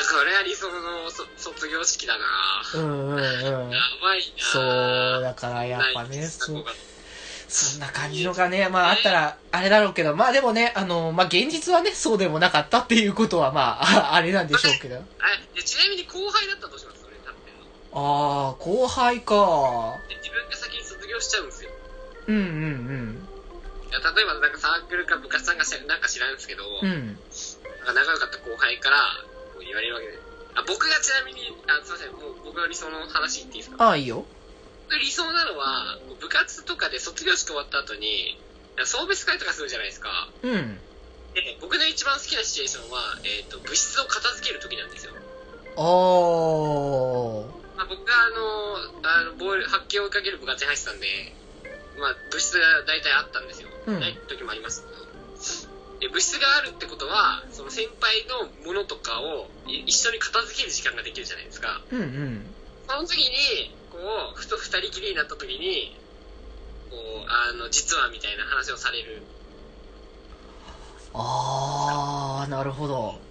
[0.04, 2.26] それは理想のそ卒業式だな
[2.76, 3.80] うんうんうんや。
[4.02, 6.66] ばいなそう、だからやっぱね、そう、
[7.56, 14.98] そんな感じのがね、まああったら、あれだろうけど、まあでもね、あの、まあ現実はね、そうでもなかったっていうことは、まあ、あ あれなんでしょうけど。
[15.64, 19.98] ちなみに後輩だったらどうしますそれ立ってんのああ、後輩か。
[20.10, 21.70] で自分が先に卒業しちゃうんですよ。
[22.28, 23.30] うんうん
[23.90, 26.90] いや例えばなんかサークルか部活さんがしなんか知らんですけど、うん。
[26.90, 27.08] うん。
[27.86, 28.98] なんか仲良かった後輩から
[29.62, 30.20] 言われるわけで。
[30.56, 33.86] あ僕がちなみに、あすいません、もう僕の理想の話言っていいですか？
[33.88, 34.26] ああ、いいよ。
[34.88, 38.38] 僕理想なのは、部活とかで卒業式終わった後に、
[38.86, 40.30] 送別会とかするじゃないですか。
[40.44, 40.80] うん。
[41.34, 45.14] で、僕の一番好きなシチュエーションは、えっ、と、部室を片付ける時なんですよ。
[45.76, 47.48] あー。
[47.76, 51.08] まあ、僕があの、あの、ボール、発揮を追いかける部活に入ってたんで、
[51.98, 53.70] まあ、部室が大体あったんですよ。
[53.88, 55.06] うんない時もありますけど。
[56.00, 61.84] で、部室があるってことは、その先輩のものとかをい一緒に片付ける時間ができるじゃないですか。
[61.92, 62.56] うんうん。
[62.88, 65.96] その時に、こう、ふと二人きりになった時に、
[66.92, 69.24] こう、あの、実はみたいな話をされる。
[71.14, 73.22] あー、なるほど。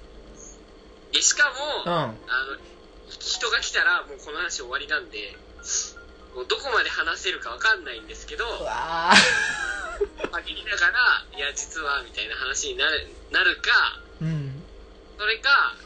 [1.13, 1.53] で、しか
[1.85, 1.93] も、うん。
[1.93, 2.17] あの、
[3.07, 5.37] 人が来たらもうこの話終わりなんで、
[6.35, 9.13] もうどこまで話せるかわかんないんですけど、うわ
[10.33, 14.25] 限りながら、いや、実は、みたいな話になる、なるか、ー。
[14.25, 14.65] うん。
[15.19, 15.77] それか、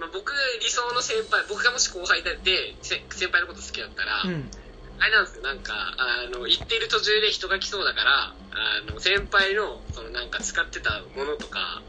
[0.00, 0.32] まあ、僕、
[0.64, 2.32] 理想の先輩、僕がもし後輩で、
[2.80, 4.50] せ先輩のこと好きだったら、うん。
[4.98, 11.82] あれなんですよ、なんか、あの、行ってる途中で人が来そうだから、あの、先輩の、そのなんか使ってたものとか、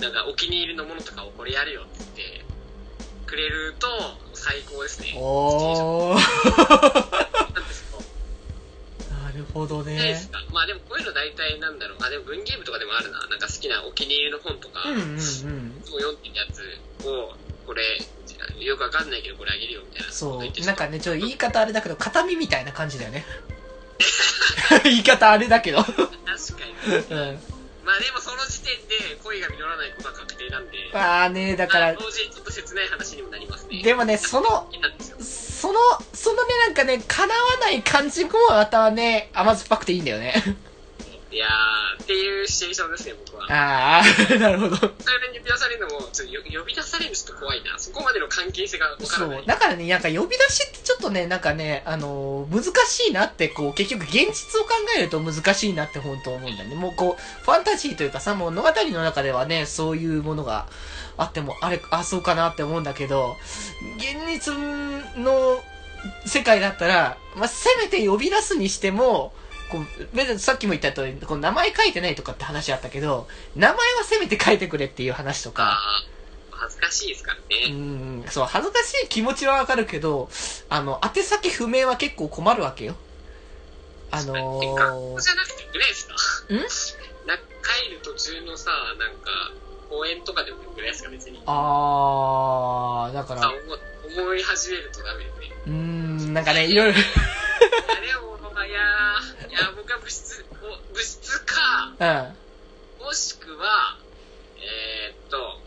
[0.00, 2.44] なんかお気に入りのものとかをこれやるよって言って、
[3.26, 3.86] くれると、
[4.34, 5.12] 最高ですね。
[5.16, 6.18] おー。
[9.10, 10.28] なるほどねないです。
[10.28, 10.38] か？
[10.52, 11.98] まあでもこういうの大体なんだろう。
[12.02, 13.20] あ、でも文芸部とかでもあるな。
[13.28, 15.18] なんか好きなお気に入りの本とか、うんうんうん。
[15.86, 17.38] そう読んでるやつを、
[17.70, 18.02] これ、
[18.64, 20.12] よくわかんないけどこれあげるよみたいな。
[20.12, 20.66] そう。
[20.66, 23.24] なんかね、ちょっと言い方あれだけど、形見みたいな感じだよね。
[24.82, 25.84] 言い方あれだけど。
[25.84, 26.04] 確か
[26.84, 26.96] に。
[26.98, 27.40] うん。
[27.84, 33.84] まあでもその時点で恋が実らないことは確定なんで、まあね、だから、同時にちょっと切ない話にもなりますね。
[33.84, 34.68] でもね、その。
[35.20, 35.78] その、
[36.12, 40.34] そのね、なんかね、叶わない感じもまたね、甘酸っぱくていいんだよね。
[41.32, 43.46] いやー、っていうシチュエーションですね、僕は。
[43.48, 44.76] ああ、 なるほど。
[44.76, 47.78] それに呼び出されるのも、ちょっとよ呼び出されるのちょっと怖いな。
[47.78, 49.36] そこまでの関係性がわからない。。
[49.38, 56.74] そうだからね、なんか呼び出しってちょっとね、なんかね、あのー難しいなって、こう、結局現実を考えると難しいなって本当思うんだよね。
[56.74, 60.66] もうこう、ファンタジーというかさ、物語の中ではね、そういうものが
[61.16, 63.36] あっても、あれ、あ、そうかなって思うんだけど、
[63.98, 64.52] 現実
[65.16, 65.62] の
[66.26, 69.32] 世界だったら、まあ、せめて呼び出すにしても、
[69.70, 76.04] こう、別にさっきも言った通り、こう名前書いてないとかって話あったけど、名前はせめて書いてくれっていう話とか、ああ、
[76.50, 78.24] 恥ずかしいですからうね。
[78.24, 80.28] ん、そう、恥ずかしい気持ちはわかるけど、
[80.68, 82.96] あの、宛先不明は結構困るわけよ。
[84.12, 84.40] あのえ、
[84.74, 86.14] 学校じゃなくてよくないですか？
[86.54, 87.28] ん？
[87.28, 89.30] な帰る途中のさ、なんか、
[89.88, 91.40] 公園とかでもよくないですか、別に。
[91.46, 93.58] あー、だかあら、思
[94.22, 95.46] 思い始めるとダメですね。
[95.66, 95.72] うー
[96.30, 97.02] ん、なんかね、いろいろ、いや、
[98.00, 98.14] で
[98.54, 103.06] も、いやー、いや、僕は物質、お物質か、うん。
[103.06, 103.98] もしくは、
[104.58, 105.60] えー、っと、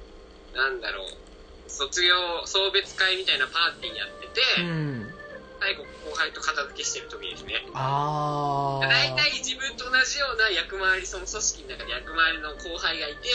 [0.56, 5.14] なんだろう、卒業、送別会みたいなパーティーやってて、うん。
[5.60, 7.66] 最後後輩と片付けしてる時ですね。
[7.74, 8.88] あー。
[8.88, 13.30] 大体自分と同じような役回り、その組織の中で役回りの後輩がいて、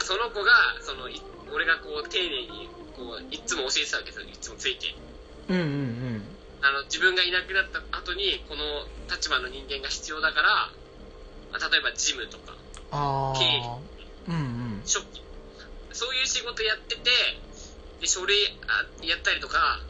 [0.00, 1.20] その子が、その、い
[1.52, 4.26] 俺がこう、丁寧に、こう、いつも教えてたわけですよ。
[4.26, 4.94] いつもついて。
[5.48, 6.37] うんうんうん。
[6.60, 8.64] あの、自分がいなくなった後に、この
[9.10, 10.72] 立場の人間が必要だから、
[11.50, 12.56] まあ例えばジムとか、
[12.90, 14.32] あ経ー。
[14.32, 14.82] うんうん。
[14.84, 15.00] そ
[16.12, 17.10] ういう仕事やってて、
[18.00, 18.36] で、書類
[18.70, 19.82] あやったりとか、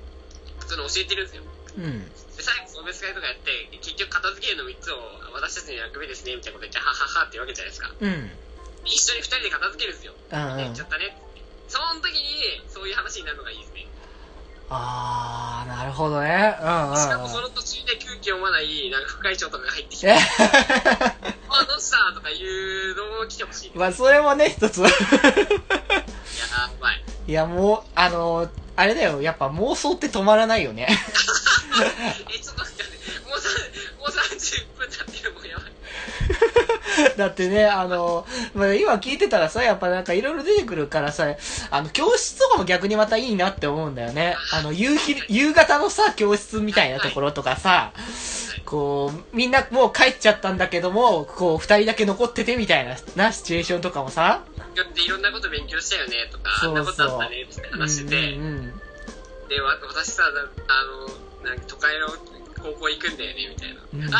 [0.67, 1.43] その教えてるんですよ。
[1.77, 2.05] うん。
[2.05, 4.97] で、最後、送別会とかやって、結局片付けるの3つを
[5.35, 7.93] 私たちの役目ですね、みたいなこと言って、はははって言うわけじゃないですか。
[8.01, 8.31] うん。
[8.85, 10.15] 一緒に2人で片付けるんですよ。
[10.17, 10.85] うんうんやっちゃ。
[10.85, 11.13] ったね。
[11.69, 13.85] その時に、そういう話になるのがいいですね。
[14.71, 16.57] あー、なるほどね。
[16.61, 16.97] うんうん。
[16.97, 20.13] しかもその途中で空気読まない、なんか副会長とかが入ってきて、え？
[21.49, 22.13] あ、どうした？
[22.15, 23.73] とか言うのを来てほしい。
[23.75, 24.83] まあ、それもね、一つ。
[24.83, 24.89] や
[26.81, 27.03] ばい。
[27.27, 30.87] いや、もう、あの、あれだよ、やっぱ妄想って止まらないよね。
[32.35, 32.65] え、ちょっと
[37.17, 41.27] だってね、あの、まあ、今聞いてたらさ、やっぱなんかいろいろ出てくるからさ、
[41.71, 44.37] あの、教室とかも逆にまたいいなって思うんだよね。
[44.53, 47.93] あの、夕日、夕方のさ、教室みたいなところとかさ、
[48.65, 54.43] こう、みんなもう帰っちゃったんだけども、こう、二人だけ残っててみたいな、な、シチュエーションとかもさ、
[54.95, 56.79] で、いろんなこと勉強したよね、とか、そうそう。
[56.79, 58.81] あんなことあったね、って話してて、うんうん。
[59.49, 60.85] で、わ私さ、なあ
[61.43, 62.09] の、なんか都会の
[62.63, 63.81] 高校行くんだよね、みたいな。
[63.95, 64.15] うん。
[64.15, 64.19] あ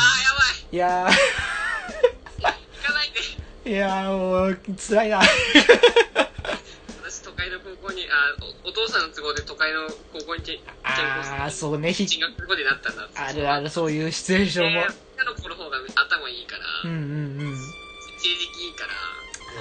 [0.71, 2.53] いやー、やばい。
[2.53, 5.19] 行 かないでー、いやーもう、辛いな。
[5.21, 5.29] 私、
[7.21, 14.81] 都会の高校に、あお、お父さんの都合で都会の高校に転転校あー、そうね、ひ進学することになったんだあるある、そういうシチュエーションも。
[14.81, 14.87] で
[15.19, 17.55] 女の子の方が頭いいから、うんうんうん。
[17.55, 17.61] 成
[18.27, 18.31] 績
[18.65, 18.93] いいから、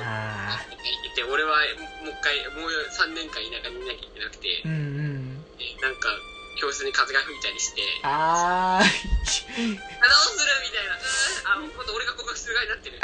[0.02, 0.58] あ
[1.06, 1.56] いて、俺は
[2.02, 5.44] もう一回、もう3年間田舎にいなきゃいけなくてー、、うんうん。
[5.58, 6.08] でなんか、
[6.58, 10.94] 教室に風が吹いたりして、あー、あどうするみたいな。
[10.94, 12.98] うーんあ、 今度俺が告白する側になってる。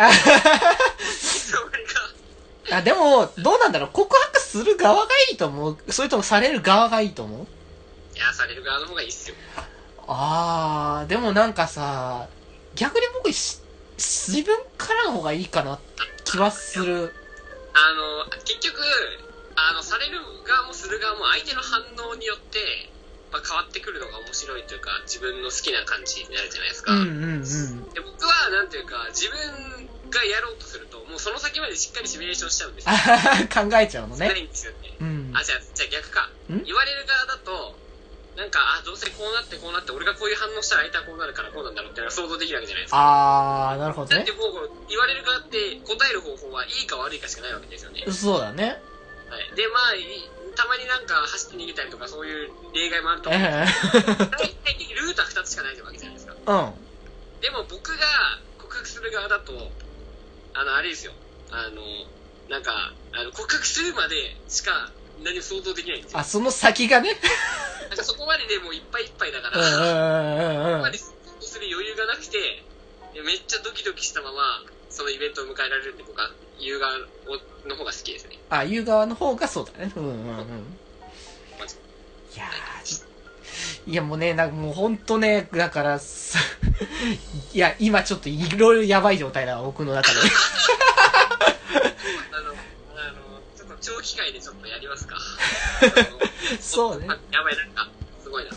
[2.72, 5.92] あでも、どうなんだろう告白する側がいいと思う？
[5.92, 7.46] それともされる側がいいと思う？
[8.16, 9.36] いや、される側の方がいいっすよ。
[10.06, 12.28] あー、でもなんかさ、
[12.74, 13.58] 逆に僕し、
[13.98, 15.78] 自分からの方がいいかな
[16.24, 17.12] 気はする。
[17.74, 18.80] あの、結局、
[19.56, 22.58] あの、される側もする側も相手の反応によって、
[23.34, 26.94] まあ、変わってくるのが面白いというか、自分の好きな感じになるじゃないですか。
[26.94, 27.90] うんうんうん。
[27.90, 32.94] で僕は、なんていうか、自分がやろうとすると、もうその先までしっかりシミュレーションしちゃうんですよ。
[33.50, 34.46] 考えちゃうのないね。
[34.46, 34.78] んですよね。
[35.02, 35.34] うん。
[35.34, 36.30] あ、じゃあ、じゃあ逆か。
[36.46, 36.62] ん？
[36.62, 37.74] 言われる側だと、
[38.38, 43.02] なんか、あ、どうせこうなってこうなって、俺がこういう反応したら相手はこうなるからこうなんだろうって想像できるわけじゃないですか。
[43.02, 44.30] あー、なるほどねだって。
[44.30, 48.06] もう、言われる側って答える方法はいいか悪いかしかないわけですよね。
[48.14, 48.78] そうだね。
[49.26, 49.50] はい。
[49.58, 50.02] で、まあ、い
[50.54, 56.34] たまになんか走って逃げたりとかそういう例外もあると思うんえですけど、大体ルートは2つしかないわけじゃないですか。
[56.34, 56.84] えうん。
[57.40, 58.06] でも僕が
[58.58, 59.52] 告白する側だと、
[60.54, 61.12] あの、あれですよ。
[61.50, 61.82] あの、
[62.48, 64.16] なんか、あの告白するまで
[64.48, 64.90] しか
[65.22, 66.18] 何も想像できないんですよ。
[66.18, 67.14] あ、その先がね。
[67.88, 72.38] なんかそこまででもういっぱいいっぱいだから、うんうんそこまで想像する余裕がなくて、
[73.14, 74.64] でめっちゃドキドキしたまま、
[74.94, 76.94] そのイベントを迎えられるんで僕は言う側
[77.66, 78.38] の方が好きですね。
[78.48, 79.92] あ、言う側の方がそうだね。
[79.96, 80.78] うんうんうん。
[82.34, 86.38] いやー、いやもうね、なんかもうほんとね、だから、さ
[87.52, 90.20] いや、今ちょっといろいろやばい状態だわ、僕の中で。
[92.30, 92.50] あの、
[92.96, 95.16] あの、ちょっと長期会でちょっとやりますか。
[96.60, 97.90] そうねあやばい、なんか、
[98.22, 98.50] すごいな。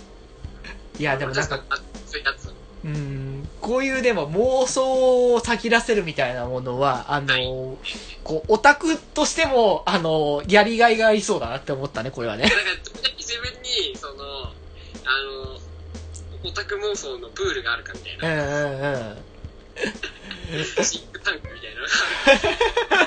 [1.00, 2.54] いや、でもなんか、あそういうやつ。
[2.83, 3.27] うん、
[3.62, 7.77] こういうでも妄想を先出せるみたいなものは、あの、
[8.23, 12.43] こう、オタクとしても、あの、やりがいがありそうだなって思ったね、これはね。
[12.43, 14.53] なんか、時々自分に、その、あ
[16.43, 19.21] の、オタク妄想のプールがあるかみたいうんな、うんう
[20.62, 20.83] ん。
[20.83, 23.06] シンクタンクみたいなのがある。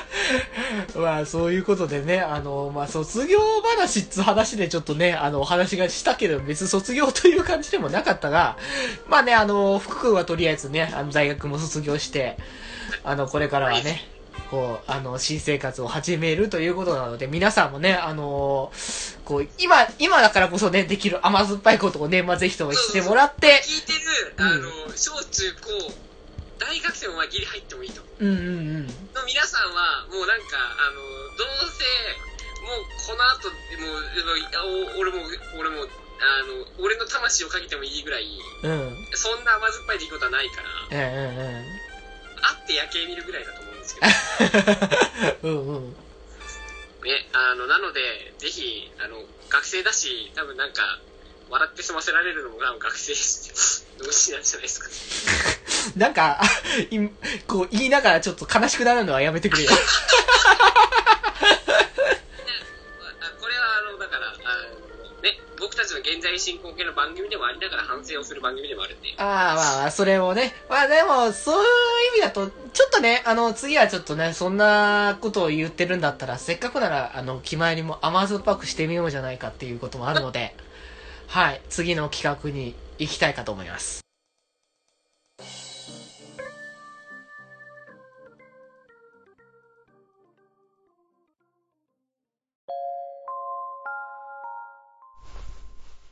[0.95, 8.57] まあ、そういうことでね、あの、まあ、卒業話っつう話でちょっとね、あの、お話がしたけど、別に卒業という感じでもなかったが、
[9.07, 12.37] まあね、あの、福君はとりあえずね、あの、大学も卒業して、
[13.03, 14.07] あの、これからはね、
[14.49, 18.71] こう、あの、新生活を始めるということなので、皆さんもね、あの
[19.23, 25.93] こう、今、今だからこそね、できる甘酸っぱいことをね、まあ、ぜひともしてもらって、聞いてる、あの、小中高、
[26.61, 28.05] 大学生もまあギリ入ってもいいと。
[28.21, 28.87] うんうんうん。
[29.17, 31.01] の皆さんは、もうなんか、あの、
[31.33, 31.81] どうせ、
[32.61, 35.25] もうこの後、もう、お俺も、
[35.57, 35.81] 俺も、
[36.21, 38.29] あの、俺の魂をかけてもいいぐらい、
[38.61, 38.95] うん。
[39.13, 41.65] そんな甘酸っぱい出来事はないから、うんうんうん。
[42.41, 44.01] 会って夜景見るぐらいだと思うんですけ
[45.41, 45.97] ど、 うんうん。
[47.03, 51.01] ね、あの、なので、ぜひ、あの、学生だし、多分なんか、
[51.51, 53.13] 笑って済ませられるのも多分学生
[53.99, 54.87] 同士なんじゃないですか。
[55.99, 56.39] なんか、
[56.89, 56.97] い
[57.47, 59.69] こう言いながらちょっと悲しくなるのはやめてくれよ。
[59.71, 59.75] あ
[63.39, 70.53] これはあのだからあの、ね、僕たちの現在進行形の番組でもありながら反省をする番組でもあるんでああ、まあまあ、それもね。
[70.69, 71.69] まあでも、そういう
[72.17, 80.55] 意味だと、ちょっとね、あの、次はちょっとね、そんなことを言ってるんだったら、せっかくなら、あの、気前にも甘酸っぱくしてみようじゃないかっていうこともあるので、
[81.33, 84.01] はい、次の企画に行きたいかと思います。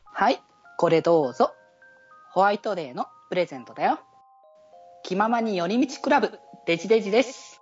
[0.05, 0.41] はい、
[0.77, 1.51] これどうぞ。
[2.31, 3.99] ホワイトデーのプレゼントだよ。
[5.03, 7.59] 気ままに寄り道クラブ、デジデジです。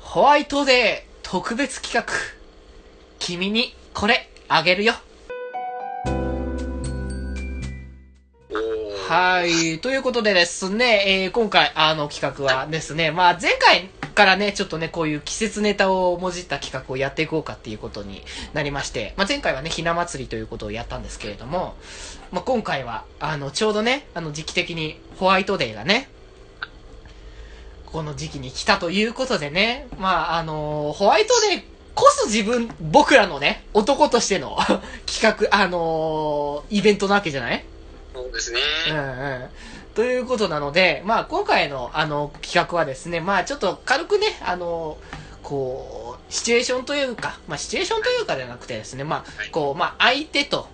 [0.00, 2.12] ホワイトデー特別企画。
[3.20, 4.94] 君にこれあげるよ。
[9.34, 9.80] はい。
[9.80, 18.22] ということでですね、えー今回、あの企画はですね、まあ前回からね、ちょっとね、こういう季節ネタをもじった企画をやっていこうかっていうことに
[18.52, 21.74] なりまして、まあ前回はね、ひな祭りということをやったんですけれども、
[22.30, 26.08] まあ今回は、あの、ちょうどね、あの時期的にホワイトデーがね、
[27.86, 31.62] この時期に来たということでね、まああのホワイトデー
[31.96, 34.56] こそ自分、僕らのね、男としての
[35.12, 37.64] 企画、あのイベントなわけじゃない
[38.14, 38.60] そうですね、
[38.90, 39.48] うんうん。
[39.94, 44.98] ということなので、まあ今回のあの企画はですね、まあちょっと軽くね、あの、
[45.42, 50.68] こう、シチュエーションというか、まあシチュエーションというかじゃなくてですね、まはいあこう、まあ相手と、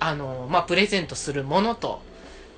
[0.00, 2.02] あの、まあプレゼントするものと、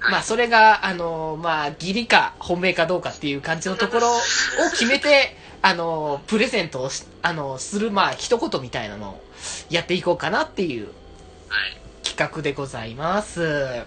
[0.00, 4.20] はいまあそれが、あの、まあ義理か本命かどうかっていう感じのところを
[4.72, 9.20] 決めて、あの、プレゼントをし、あの、する、まあ一言みたいなのを
[9.70, 10.88] やっていこうかなっていう
[11.48, 11.84] はい。
[12.04, 13.84] 企画でございます。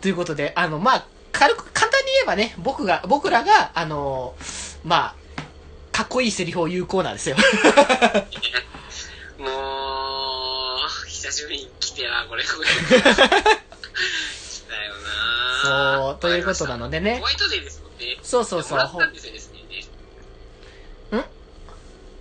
[0.00, 4.36] ということで、あの、まあ、軽く、簡単に言えばね、僕が、僕らが、あの、
[4.84, 5.16] まあ、
[5.92, 7.36] かっこいいセリフを言うコーナーですよ。
[9.38, 12.44] もう、久しぶりに来てな、これ。
[12.44, 12.60] 来たよ
[15.64, 17.24] なそう、ということなのでねホ。
[17.24, 18.18] ワイトデーですもんね。
[18.22, 19.80] そうそうそうもらったんですよね、すでにね。
[19.80, 21.24] ん？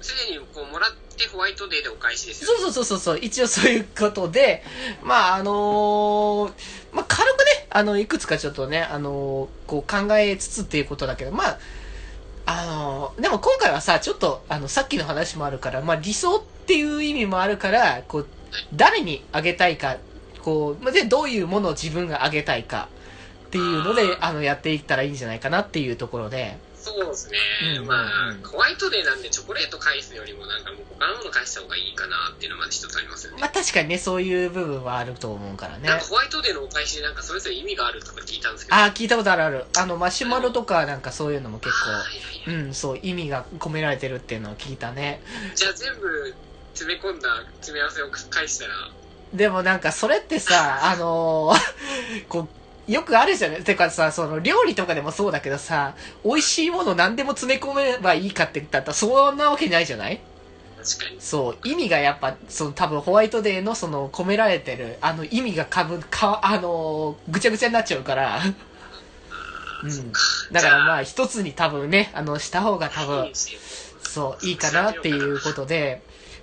[0.01, 4.63] すでにこう、もらってホワイトデーでお返しですよそうそうそうそうそう、一応そういうことで、
[5.03, 6.55] まあ、あのーま
[7.79, 11.59] あ、の、いくつかちょっとね、あのーこう考えつつっていうことだけど、まあ、
[12.45, 18.33] あのーでも今回はさ、ちょっと、あの、さっきの話もあるから、まあ、理想っていう意味もあるから、こう、
[18.73, 20.01] 誰にあげたいか、
[20.39, 22.93] こう、まあで、どういうものを自分があげたいか
[23.47, 27.37] っていうので、あの、やっていったらいいんじゃないかなっていうところで、そうですね。
[27.79, 33.41] うんまうんあ、ホワイトデーなんでチョコレート返すよりもなんかもう他のもの返した方がいいかなっていうのがまず一つありますよね。
[33.41, 35.89] まあ、確かにね、そういう部分はあると思うからね。
[35.89, 38.77] なんかホワイトデーのお返しでなんかそれぞれ意味があるとか聞いたんですけど。
[38.77, 39.65] ああ、聞いたことあるある。
[39.77, 41.75] あの、マシュマロとかなんかそういうのも結
[42.45, 45.21] 構、うん、そう、意味が込められてるっていうのを聞いたね。
[45.55, 46.37] じゃあ全部
[46.73, 47.29] 詰め込んだ
[47.59, 48.73] 詰め合わせを返したら、
[49.33, 52.49] でもなんかそれってさ、あのーこう、
[52.87, 60.19] よくあるじゃないてかさ、その料理とかでもそうだけどさ、美味しいもの何でも詰め込めばいいかって言ったらそんなわけないじゃない？
[61.19, 68.39] そう、意味がやっぱ、その多分ホワイトデーのその込められてる、あの意味がかぶ、か、あのーぐちゃぐちゃになっちゃうから、
[69.83, 70.11] うん。
[70.51, 73.31] だからまあ一つに多分ね、あの、した方が多分
[74.01, 76.01] そう、いいかなっていうことで、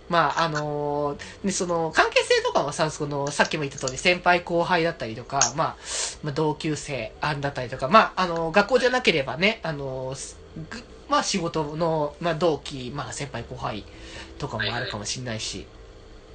[0.08, 5.78] まあ、あのーで、その、関係性とかはさ、その、さっきも言った通り、先輩後輩だったりとか、まあ、
[6.22, 10.38] まあ、同級生あだったりとか、まあ、あの学校じゃなければね、あのー
[11.08, 13.86] まあ、仕事の、まあ、同期、まあ、先輩後輩
[14.38, 15.70] とかもあるかもしれないし、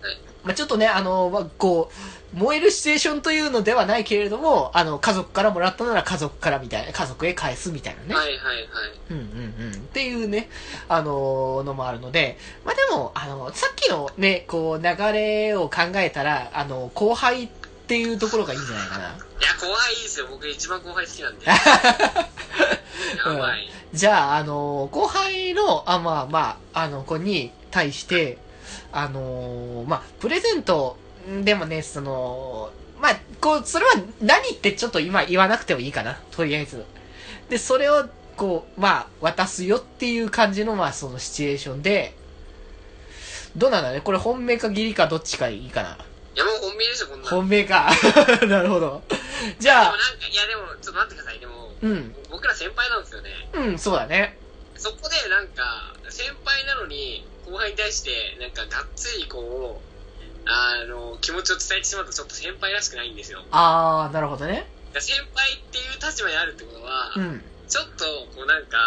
[0.02, 0.29] はい。
[0.44, 1.92] まあ、ちょっとね、あのまあ、こ
[2.34, 8.16] う、燃えるシチュエーションというのではないけれども、あの、家族からもらったなら家族からみたいな、家族へ返すみたいなね。
[8.16, 8.68] はいはいはい。
[9.10, 9.72] うんうんうん。
[9.72, 10.50] っていうね、
[10.88, 17.50] あのーのもあるので、まあでも、あの、さっきのね、こう、流れを考えたら、あの、後輩っ
[17.88, 19.04] ていうところがいいんじゃないかな。
[19.06, 20.28] いや、後輩いいですよ。
[20.30, 21.46] 僕一番後輩好きなんで。
[21.50, 21.56] や
[23.40, 23.72] ばい。
[23.92, 28.38] じゃあ、あの、後輩の、あ、まあまあ、あの子に対して、
[28.92, 30.98] あの、まあ、プレゼント、
[31.30, 33.92] んでもね、その、まあ、こう、それは
[34.22, 36.84] 何ってちょっと今言わなくてもいいかな、とりあえず。
[37.50, 42.16] で、それを、こう、まあ、渡すよっていう感じの、まあ、そのシチュエーションで、
[43.56, 45.98] どうなんだねこれ本命か義理かどっちがいいかな。
[46.36, 47.38] いやもう本命でしょ、こんなの。
[47.38, 47.90] 本命か。
[48.48, 49.02] なるほど。
[49.60, 51.40] じゃあでもなん、か、いやでも、ちょっと待ってください。
[51.40, 52.16] でも、うん。
[52.30, 53.50] 僕ら先輩なんですよね。
[53.54, 54.38] うん、そうだね。
[54.76, 59.90] そこでなんか、先輩なのに、後輩に対して、なんか、がっつりこう、
[60.46, 63.42] あの、気持ちを伝えてしまうとちょっと先輩らしくないんですよ。
[63.52, 64.66] あー、なるほどね。
[64.98, 67.42] 先輩っていう立場にあるってことは、うん。
[67.68, 68.78] ちょっと、こうなんか、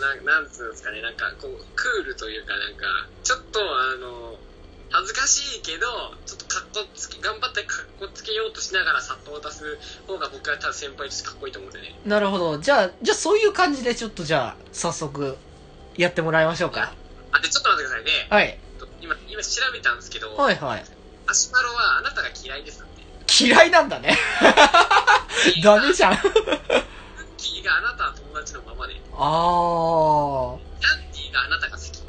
[0.00, 2.86] ななんつうんですかね、なんか、こう、クールというか、なんか、
[3.22, 4.40] ちょっと、あの、
[4.90, 5.86] 恥ずかしいけど、
[6.24, 11.94] ちょっとかっこつけ、頑張ってかっこつけようとしながらさっと渡す方が僕は多分先輩としてかっこいいと思うんでね。
[12.06, 12.58] なるほど。
[12.58, 15.36] じゃあ、じゃあそういう感じでちょっとじゃあ、早速、
[15.96, 16.94] やってもらいましょうか。
[17.34, 18.26] あ、で、ちょっと待ってくださいね。
[18.30, 18.58] はい。
[19.00, 20.84] 今、今調べたんですけど、はいはい。
[21.26, 23.44] アシュマロはあなたが嫌いですって。
[23.44, 24.16] 嫌いなんだね。
[25.62, 26.12] ダメじゃん。
[26.12, 26.32] あクッ
[27.36, 29.14] キーがあなたは友達のままで、キー。
[29.14, 30.58] ャン
[31.12, 32.04] ディーがあなたが好き。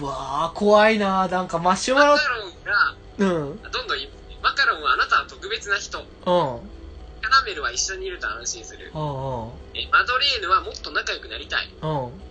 [0.00, 3.50] うわー、怖いななんかマシュマロマカ、ロンが、うん。
[3.52, 3.62] うん。
[3.62, 3.98] どんどん
[4.42, 5.98] マカロンはあなたは特別な人。
[5.98, 8.90] キャラメルは一緒にいると安心する。
[8.94, 9.00] うん。
[9.00, 9.52] うん。
[9.74, 11.68] えマドレーヌはもっと仲良くなりたい。
[11.82, 12.22] うん。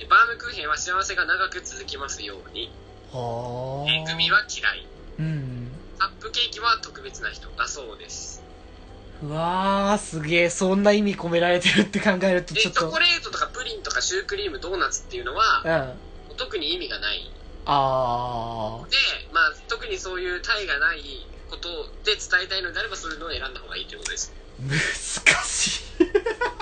[0.00, 2.72] えバームクーヘンは幸せが長く続きますように。
[3.12, 4.86] はえグミは嫌い。
[5.18, 5.72] うん。
[5.98, 8.42] カップケーキは特別な人だそうです。
[9.22, 12.80] うわー、すげえ、そんな意味込められてるって考えるとで、ちょっと。
[12.80, 15.96] チョコレートとかプリンとかシュークリーム、ドーナツっていうのはうん。、あ
[16.38, 17.18] 特に意味がない。
[17.66, 18.88] ー。
[18.88, 18.96] で、
[19.32, 21.68] まあ、特にそういう体がないこと
[22.04, 24.32] で伝えたいのであれば、そういうのを選んだ方がいいということです。
[24.58, 24.78] 難
[25.44, 26.59] しい。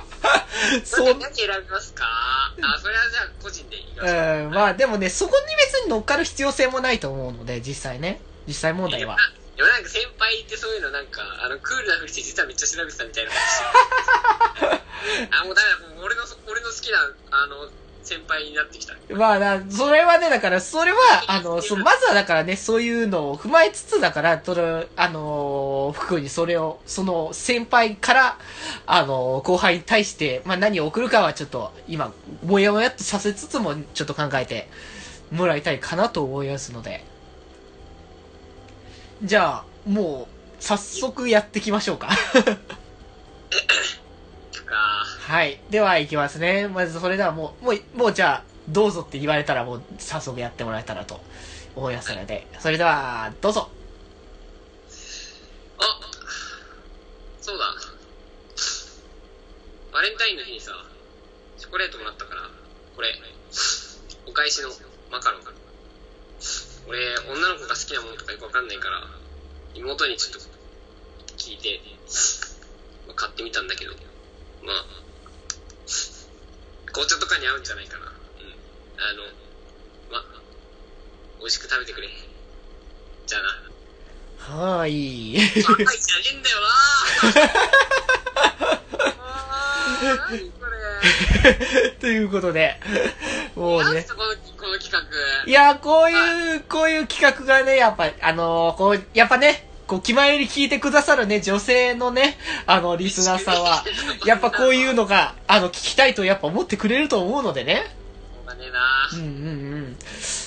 [0.85, 2.05] そ そう何選びますか？
[2.05, 4.19] あ、それはじゃあ個人でいきましょう。
[4.47, 8.23] うん、まあでもね、そこに別に乗っかる必要性もないと思うので、実際ね。
[8.47, 9.17] 実際問題は。
[9.57, 16.99] でもなんか先輩ってそういうのなんか、あの、クールなふりして実はめっちゃ調べてたみたいな感じ あ、もうだからもう俺の、俺の好きな、
[17.31, 17.69] あの、
[18.03, 18.95] 先輩になってきた。
[19.15, 28.39] まあな、それはね、だから、それは、あの、 そう、まずはだからね、そういうのを踏まえつつだから、それ、あの、福にそれを、その先輩から、
[28.87, 34.71] あの、後輩に対して、まあ何を送るかはちょっと、今、もやもやっとさせつつも、ちょっと考えて
[35.31, 37.05] もらいたいかなと思いますので。
[39.23, 42.09] じゃあ、もう、早速やっていきましょうか。
[44.69, 45.59] か、はい。
[45.71, 46.69] では、いきますね。
[46.69, 51.21] まず、それではもう、もう、もうじゃあ、どうぞって言われたら、もう、早速やってもらえたらと
[51.75, 53.69] 思いますので、それでは、どうぞ。
[55.79, 56.01] あ、
[57.41, 57.75] そうだ。
[59.93, 60.73] バレンタインの日にさ、
[61.59, 62.43] チョコレートもらったから、
[62.95, 63.09] これ、
[64.27, 64.69] お返しの
[65.11, 65.41] マカロン。
[66.89, 69.07] 俺、女の子が好きなものとかよくわかんないから、
[69.75, 70.41] 妹にちょっと
[71.37, 71.81] 聞いて、
[73.07, 73.93] まあ買ってみたんだけど、
[74.63, 74.85] まあ、
[76.87, 78.07] 紅茶とかに合うんじゃないかな。
[78.07, 78.11] うん。
[78.11, 79.23] あの、
[80.11, 80.25] まあ、
[81.39, 82.09] 美味しく食べてくれ。
[83.27, 84.79] じゃあな。
[84.79, 85.63] はーい。
[85.63, 86.69] 高いじゃねえんだよな
[89.19, 92.81] あー何これ ということで、
[93.55, 94.07] もうね。
[94.09, 95.01] このこの企画
[95.47, 102.37] いや、こういう、こういう企画がね、やっぱ、あのーこう、やっぱね、こう、気前より聞いてくださるね、女性のね、
[102.67, 103.83] あの、リスナーさんは、
[104.27, 107.97] やっぱこういうのが、あの、聞きたいとやっぱ思ってくれると思うのでね。
[109.15, 109.27] うんうんう
[109.79, 109.97] ん。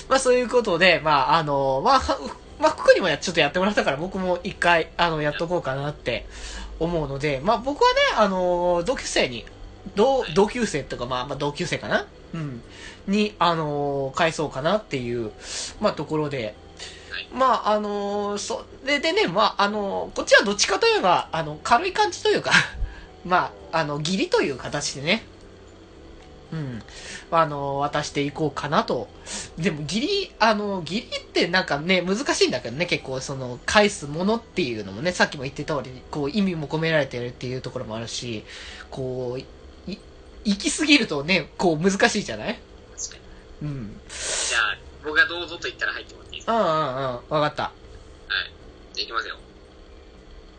[0.08, 2.18] まあそういうことで、まああの、まあ、は
[2.60, 6.24] まあ、服にもやちょっとやってもらったから僕も一回、あの、やっとこうかなって
[6.78, 9.44] 思うので、まあ僕はね、あの、同級生に、
[9.96, 12.06] 同、同級生とか、まあ、まあ同級生かな？
[12.32, 12.62] うん。
[13.08, 15.32] に、あの、返そうかなっていう、
[15.80, 16.54] まあところで、はい
[17.30, 22.52] まああの、そ、で、でね、まああの、こっちはどっちかといえば、あの、軽い感じというか、
[23.24, 25.28] まあ、あの、義理という形でね、
[26.52, 26.84] うん。
[27.30, 29.14] あの、渡していこうかなと。
[29.56, 38.44] でも、義理、あの、義理ってなんかね、難しいんだけどね、結構、その、返すものっていうのもね、さっきも言ってた通り、こう、意味も込められてるっていうところもあるし、
[38.90, 39.46] こう、い、
[40.44, 42.62] 行き過ぎるとね、こう、難しいじゃない？
[43.62, 44.02] うん。
[44.08, 47.62] じゃあ僕がどうぞと言ったら入ってもらうんうんうん、わかった。
[47.62, 47.74] はい。
[48.94, 49.36] じゃあいきますよ。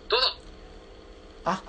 [0.09, 0.27] どうぞ。
[1.45, 1.63] あ、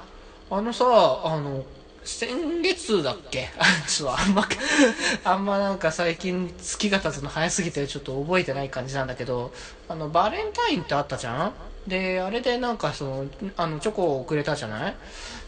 [0.51, 0.85] あのさ、
[1.25, 1.67] あの、
[2.05, 3.51] 先月だっけ？
[3.89, 4.47] ちょっとあんま、
[5.25, 9.53] あんまなんか最近月が経つの早すぎてちょっと覚えてない感じなんだけど、
[9.89, 11.74] あの、バレンタインってあったじゃん？
[11.87, 13.27] で、あれでなんかその、
[13.57, 14.95] あの、チョコをくれたじゃない？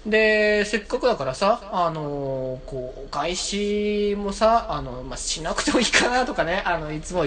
[0.04, 7.24] で、せっかくだからさ、あの、こう、お返しもさ、あの、まあ、しなくてもいいかなとかね、あの、いつも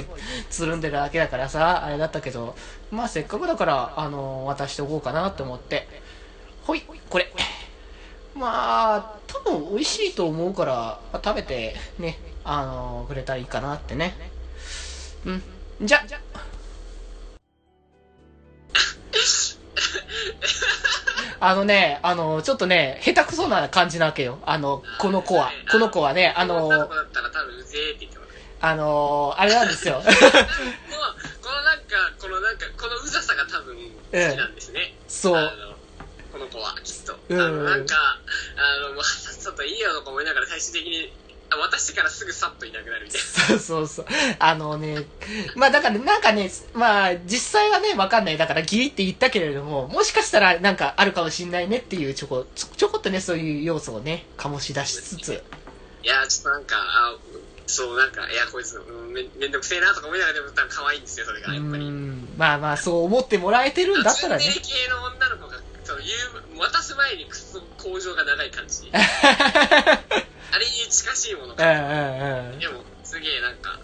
[0.49, 2.55] つるんでるだけだからさ、あれだったけど、
[2.91, 5.87] まあ、せっかくだから、あの、渡しておこうかなって思って。
[6.63, 7.27] ほい、これ。
[8.35, 10.73] まあ、多分美味しいと思うから、
[11.11, 14.13] まあ食べてね、あの、くれたらいいかなってね。
[15.25, 15.41] うん。
[15.81, 16.19] じゃじゃ、
[21.41, 24.39] あのね、あの、ちょっとね、下手くそな感じなわけよ。
[24.45, 25.51] あの、この子は。
[25.71, 26.69] この子はね、あの。
[28.61, 30.01] あの、あれなんですよ。
[30.03, 30.09] こ
[31.49, 34.93] の、なんか、このなんか、このうざさが多分好きなんですね。
[35.07, 35.51] そう
[36.31, 37.17] この子は、きっと。
[37.29, 37.95] うんあの、なんか、
[38.57, 43.27] あの、もう、 さっさといいよとか思いながら最終的に、あ渡してからすぐさっといなくなるみたいな。
[43.27, 44.05] そうそうそう。
[44.39, 45.05] あのね、
[45.55, 48.37] まあだからなんかね、まあ実際はね、わかんない。
[48.37, 55.43] だからギリって言ったけれども、もしかしたらなんかあるかもしんないねっていうちょこ、ちょこっとね、そういう要素をね、醸し出しつつ。
[56.01, 57.15] いや、ちょっとなんか、あ
[57.67, 58.79] そう、なんか、いや、こいつ、う
[59.09, 61.89] んめめんどくせえなとか思いながらでも多分可愛いんですよ、それうが、やっぱり。
[61.89, 62.27] ん。
[62.37, 64.53] まあまあそう思ってもらえてるんだったらねツン。
[64.53, 65.57] デレ系の女の子が、
[65.89, 68.91] そう、渡す前にクソ向上が長い感じ。
[68.93, 68.97] あ
[70.59, 71.65] れに近しいものうんが。
[71.65, 72.59] うんうん。
[72.59, 73.79] でも、すげえなんか、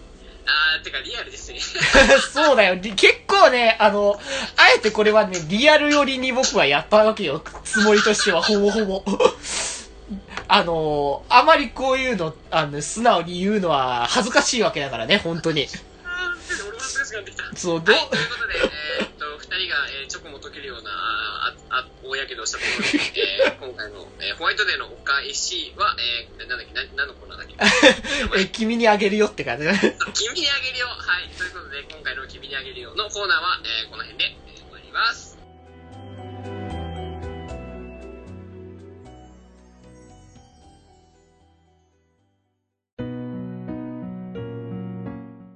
[0.46, 1.58] あー、てかリアルですね。
[2.32, 2.76] そうだよ。
[2.76, 4.20] り結構ね、あの、
[4.56, 7.42] あえてこれはね、リアル寄りに僕はやったわけよ。
[7.64, 9.04] つもりとしては、ほぼほぼ。
[10.46, 15.68] あの、あまりこういうの、あの、素直に言うのは恥ずかしいわけだからね、本当に。
[17.56, 18.65] そう、どうはい、ということで、
[19.56, 27.46] 人が、えーチョコも溶けるような、ああ、あ大やけどをしたところで、 えー今回の、えーホワイトデーのお返しは、えー、なんだっけ、な、何のコーナーだっ
[28.34, 28.40] け？
[28.40, 29.64] え、君にあげるよって感じ。
[30.14, 35.36] 君にあげるよはい、ということで、今回の君にあげるよのコーナーは、えーこの辺で、えー終わります。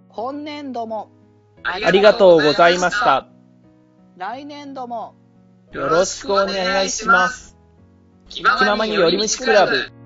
[0.08, 1.10] 今年度も、
[1.62, 2.98] あありがとうございまし。
[3.00, 3.26] た。
[4.20, 5.14] 来年度も、
[5.72, 7.56] よろしくお願いします。
[8.28, 9.99] 気気ままに寄り道クラブ。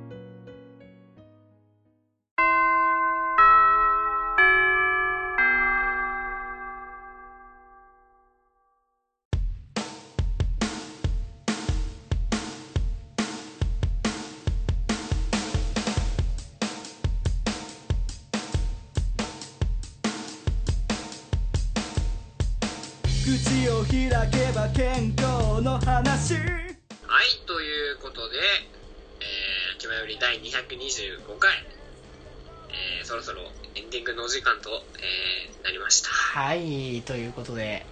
[36.99, 37.87] い、ということで。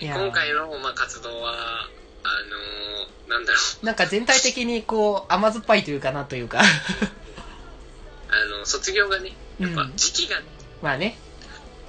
[0.00, 1.54] 今回の、まあ、活動は、
[2.22, 2.28] あ
[3.28, 6.60] のー、なんだろう、なんか全体的にこう、甘酸っぱいというかなというか。
[6.60, 6.62] あ
[8.58, 10.40] の、卒業がね、やっぱうん時期が、
[10.82, 11.16] まあね。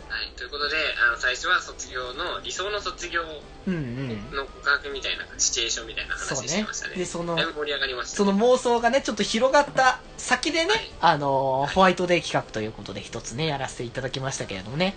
[0.07, 0.75] はい、ということで、
[1.07, 3.21] あの、最初は卒業の、理想の卒業
[3.67, 4.35] うんうん。
[4.35, 6.95] の告白みたいな、シチュエーションみたいな話してましたね。。
[6.95, 14.95] で、その盛り上がりました、その妄想がね、ちょっと広がった先でね、あの、ホワイトデー企画ということで一つね、やらせていただきましたけれどもね。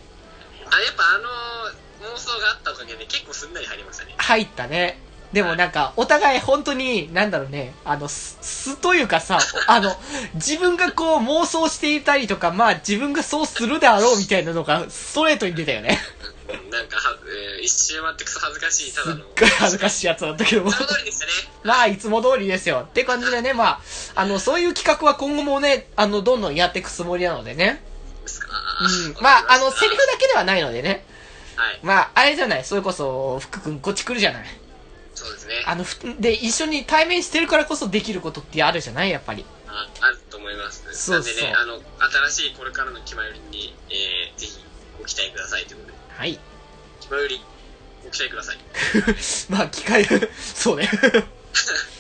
[0.71, 4.15] あ、やっぱあのー、妄想があったおかげで結構すんなり入りましたね。
[4.17, 4.99] 入ったね。
[5.33, 9.97] でもなんか、お互い本当に、なんだろうね、あの、す、すというかさ、 あの、
[10.35, 16.01] 自分がこう妄想していたりとか、まあ自分がそうするであろうみたいなのがストレートに出たよね。
[16.49, 17.17] うんなんかは、
[17.57, 19.17] えー一周回ってくそ恥ずかしい、ただの。
[19.17, 20.73] すっごい恥ずかしいやつなんだけどもい。
[20.73, 21.33] つも通りでしたね。
[21.63, 22.87] まあ、いつも通りですよ。
[22.89, 23.81] って感じでね、まあ、
[24.15, 27.83] あの、そういう企画は今後もね、あの、どんどんやっていくつもりなのでね。
[28.81, 29.23] うん。
[29.23, 31.05] まあ、あの、セリフだけではないのでね。
[31.57, 31.81] はい。
[31.83, 32.65] まあ、あれじゃない。
[32.65, 34.47] それこそ、福君こっち来るじゃない。
[35.15, 35.63] そうですね。
[35.67, 39.11] あの、ふで、一緒に対面してるからこそできることってあるじゃない？
[39.11, 39.45] やっぱり。
[39.69, 40.83] ああると思います。
[40.93, 41.83] そうそうなんでね、あの、
[42.31, 44.59] 新しいこれからの気まよりに、えー、ぜひ
[44.99, 45.99] ご期待くださいということで。
[46.17, 46.39] はい。
[47.01, 47.41] 気まより、
[48.05, 48.59] ご期待ください。
[49.51, 50.07] まあ、機会、
[50.55, 50.89] そうね。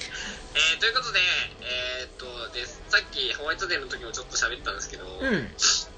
[0.54, 1.20] えー、ということで、
[1.62, 5.48] えー、っと、で、さっきホワイトデーの時もちょっと喋ったんですけど、うん。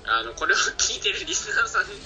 [0.05, 1.97] あの、これを聞いてるリスナーさん、ど、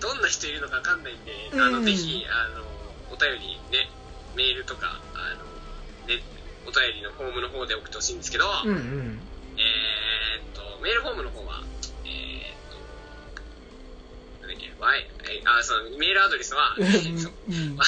[0.12, 2.64] どんな人いるのかわかんないんで、あの、うんぜひ、あの、
[3.10, 3.90] お便りね、
[4.36, 5.44] メールとか、あの、
[6.06, 6.22] ね、
[6.66, 9.20] お便りのフォームの方で送ってほしいんですけど、うんうん。
[9.56, 11.62] えーっと、メールフォームの方は、
[14.80, 17.76] y、えあ、そう、メールアドレスは、えーっと、うん。
[17.76, 17.80] yorimichi.gmai、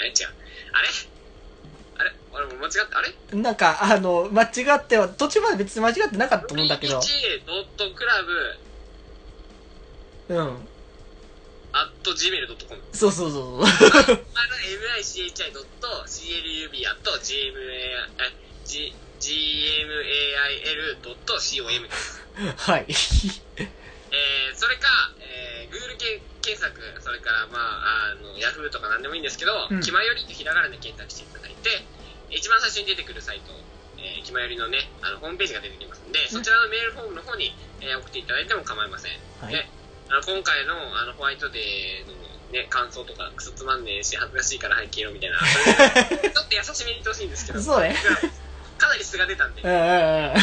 [0.00, 0.28] え、違う。
[0.72, 0.88] あれ？
[1.94, 2.12] あれ？
[2.32, 3.14] あれ、もう間違って、あれ？
[3.42, 4.46] なんか、あの、間違
[4.76, 6.98] っては、途中まで別に間違ってなかったと思うんだけど。
[6.98, 8.56] 1.club、
[10.28, 10.68] うん。
[12.02, 12.82] gmail.com。
[12.92, 13.62] そうそうそうそう。
[13.62, 13.70] あの、
[14.98, 15.52] michi.club
[16.86, 17.70] at gmail、
[18.18, 18.32] え、
[18.64, 18.94] g、
[21.04, 22.29] gmail.com です。
[22.56, 22.86] はい。
[22.88, 24.88] えー、それか、
[25.20, 31.84] えー、Google け検索、それから、まあ、あの、Yahoo とか何でもいいんですけど、うん気まよりってひらがなで検索していただいて、
[32.30, 33.52] 一番最初に出てくるサイト、
[33.98, 39.12] えー、気まよりのね、あの、ホームページが出てきますんで、そちらのメールフォームの方に、えー送っていただいても構いません。
[39.40, 39.68] はいで、
[40.08, 42.14] あの、今回の、あの、ホワイトデーの
[42.52, 47.94] ね、感想とか、クソつまんねえし、恥ずかしいからはい消えろみたいな、 ちょっと優しめに言ってほしいんですけど、そうね。
[48.78, 49.86] かなり素が出たんでう、んうんう
[50.32, 50.34] ん。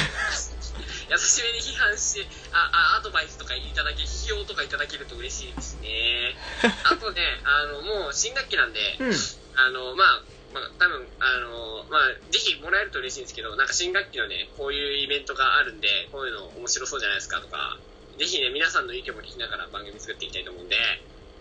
[1.09, 6.35] 優しめに批判して、あ、あ、アドバイスとかいただけ、批評とかいただけると嬉しいですね。
[6.83, 9.13] あとね、あの、もう新学期なんで、うん。
[9.55, 17.77] あの、まあ、まあ、多分、あの、まあ、ぜひもらえると嬉しいんですけど、なんか新学期のね、こういうイベントがあるんで、こういうの面白そうじゃないですかとか、
[18.17, 20.75] ぜひね、皆さんの意見も聞きながら番組作っていきたいと思うんで、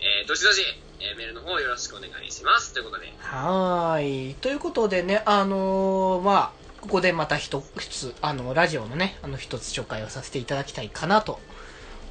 [0.00, 0.62] えー、どしどし、
[1.00, 2.72] えーメールの方よろしくお願いします。
[2.72, 4.34] ということで、はーい。
[4.34, 11.40] ということでね、あのーまあ、ここでまた一つ、あの、ラジオのね、あの、一つ紹介をさせていただきたいかなと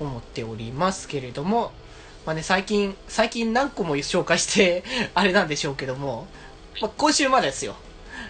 [0.01, 1.71] 思っておりますけれども、
[2.26, 4.84] まあね、最近、最近何個も紹介して、
[5.15, 6.28] あれなんでしょうけども、
[6.82, 7.76] まあ、今週までですよ。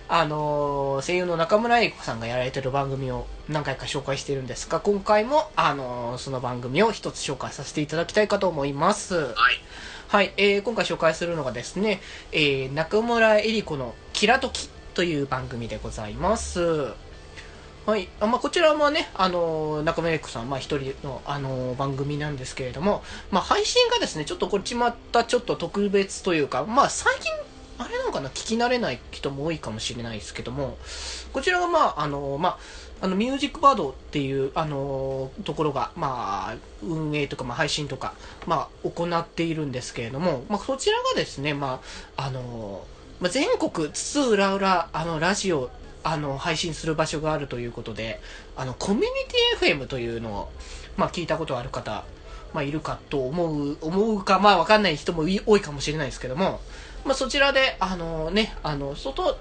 [0.08, 9.16] あのー声優の中村英子さんがやられてる番組を何回か紹介してるんですが、今回も、あのーその番組を一つ紹介させていただきたいかと思います。
[9.16, 9.36] はい。
[10.10, 16.62] はい、えー今回紹介するのがですね、えー中村えり子のキラトキという番組でございます。
[17.86, 18.08] はい。
[18.22, 27.30] あまあ、こちらはね、あのー中村えり子さん、まあ、一人の、あのー番組なんですけれども、まあ、配信がですね、ちょっとこっちまたちょっと特別というか、まあ、最近、
[27.78, 30.78] あれなのかな、聞き慣れない人も多いかもしれないですけども、
[31.34, 32.58] こちらが、まあ、あのーまあ、
[33.02, 38.14] あの、ミュージックバードっていう、あのところが、まあ、運営とか、まあ、配信とか、
[38.46, 41.82] まあ、行っているんですけれども、まあ、そちらがですね、ま
[42.16, 42.88] あ、あの
[43.20, 45.70] まあ、全国津々浦々、あの、ラジオ、
[46.04, 48.20] あの、配信する場所があるということで、
[48.56, 49.08] あの、コミュニ
[49.60, 50.52] ティ FM というのを、
[50.98, 52.04] まあ、聞いたことある方、
[52.54, 56.60] まあ、いるかと思う、思うか、まあ、わかんない人も多いかもしれないですけども、
[57.06, 59.38] まあ、そちらで、あのね、あの、外、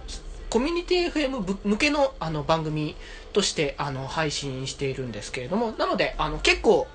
[0.55, 2.95] コミュニティ FM 向けのあの番組
[3.33, 6.87] としてあの配信しているんですけれども、なので、あの結構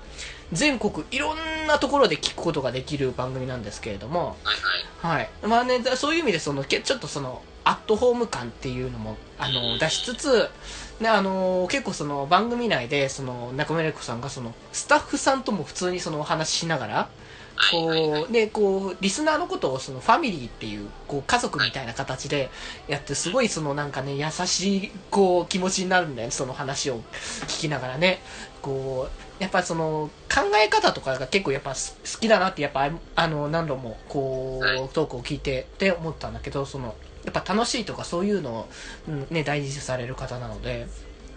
[0.52, 4.52] 全国いろんなところで聞くことができる番組なんですけれども、は
[5.04, 5.18] いはい。
[5.18, 5.30] はい。
[5.46, 10.50] まあね、だそういう意味で、その、けちょっとその、アットホーム感っていうのも、あの、出しつつ、
[10.98, 17.08] ね、あの、結構その、番組内で、その、中村玲子さんが、その、スタッフさんとも普通にその、お話ししながら、
[17.70, 22.50] こう、で、こう、リスナーのことを、その、ファミリーっていう、こう、家族みたいな形で
[22.88, 27.02] やって、すごい、その、なんかね、優しい、こう、気持ちになるんだよね、その話を
[27.46, 28.22] 聞きながらね。
[28.62, 38.70] こう、やっぱその、考え方とかが結構やっぱす好きだなって、やっぱ、あの、何度も、こはいうトークを聞いてって思ったんだけど、その、やっぱ楽しいとかそういうのを、
[39.08, 40.88] うんね、大事にされる方なので、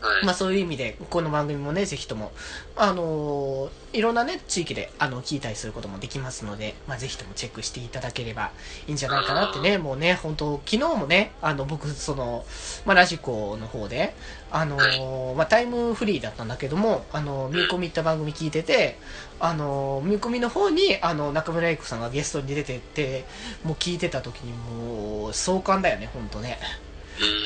[0.01, 0.25] はい。
[0.25, 2.33] まあそういう意味で、この番組もね、ぜひとも、
[2.75, 8.53] あのーいろんなね、地域で、あの、聞いたりすることもできますので、まあぜひともチェックしていただければ
[8.87, 12.43] いいんじゃないかなってね、もうね、本当昨日もね、あの、僕、その、
[12.85, 14.15] まあラジコの方で、
[14.53, 18.99] あのーまあタイムフリーだったんだけども、あの、ー、見込みった番組聞いてて、
[19.39, 23.25] あの、ー、見込みの方に、あの、中村英子さんがゲストに出てって、
[23.63, 26.59] もう聞いてた時にもう、壮観だよね、本当ね。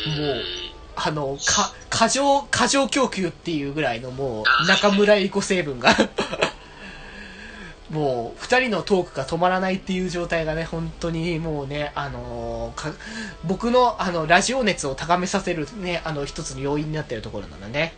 [0.06, 0.44] もう
[1.00, 5.96] あの、か、過剰、過剰供給っていうぐらいのもう、中村エコ成分が、
[7.90, 12.92] もう、二人のトークが止まらないっていう状態がね、本当にもうね、あのーか
[13.46, 17.94] 僕の、あの、ラジオ熱を高めさせるね、あの、一つの要因になってるところなので、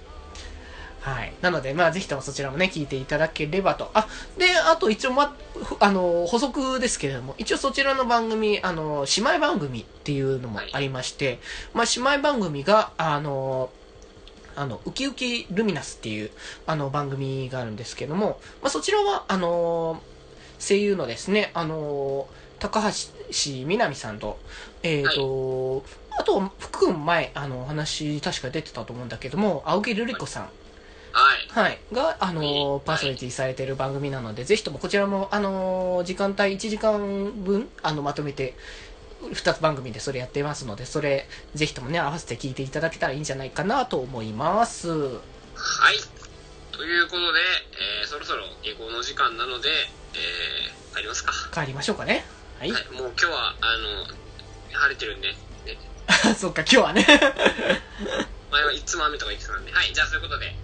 [1.01, 1.33] はい。
[1.41, 3.89] なので、まあ、ぜひともそちらもね、聞いていただければと。
[3.93, 5.35] あ、で、あと一応、ま、
[5.79, 11.39] あの、補足ですけれども、一応そちらの番組、あの、姉妹番組っていうのもありまして、
[11.73, 13.69] まあ、姉妹番組が、あの、
[14.60, 16.36] あの、ウキウキルミナスっていう、
[16.66, 20.05] あの、番組があるんですけども、まあ、そちらは、あの、
[20.60, 24.43] 声優のですね、あの、高橋みなみさんと、
[24.84, 25.86] えっ、と、
[26.20, 30.53] あと、福君前、あの、お話、確か出てたと思うんだけども、青木瑠璃子さん、
[31.12, 31.47] はい。
[31.51, 31.86] はい。
[31.91, 38.57] が、あのーパーソナリティされている番組なので、ぜひともこちらも、あのー時間帯1時間分、あの、まとめて、
[39.22, 44.89] 2つ番組でそれやってますので、それ、ぜひともね、合わせて聞いていただけたらいいんじゃないかなと思います。
[44.89, 44.95] は
[45.91, 45.97] い。
[46.72, 47.39] ということで、
[48.01, 49.70] えー、そろそろ下校の時間なので、
[50.13, 51.34] えー、帰りますか。
[51.53, 52.24] 帰りましょうかね。
[52.59, 52.72] はい。
[52.72, 54.05] はい、もう今日は、あの、
[54.72, 55.38] 晴れてるんで、ね。
[56.38, 57.05] そっか、今日はね
[58.51, 59.72] 前はいつも雨とか言ってたんで。
[59.72, 60.55] はい、じゃあそういうことで。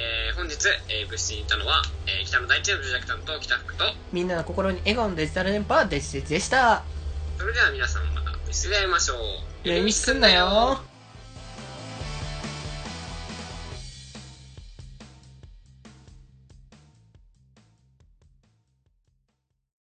[0.00, 0.56] えー、本日、
[0.88, 6.84] えー、部室にいたのは、えー、北の大地の住宅担当北福とみんなの心に笑顔のデジタル電波デジデジでした
[7.40, 9.16] それでは皆さんまたお見せで会いましょう。
[9.64, 10.78] え、ミスすんなよ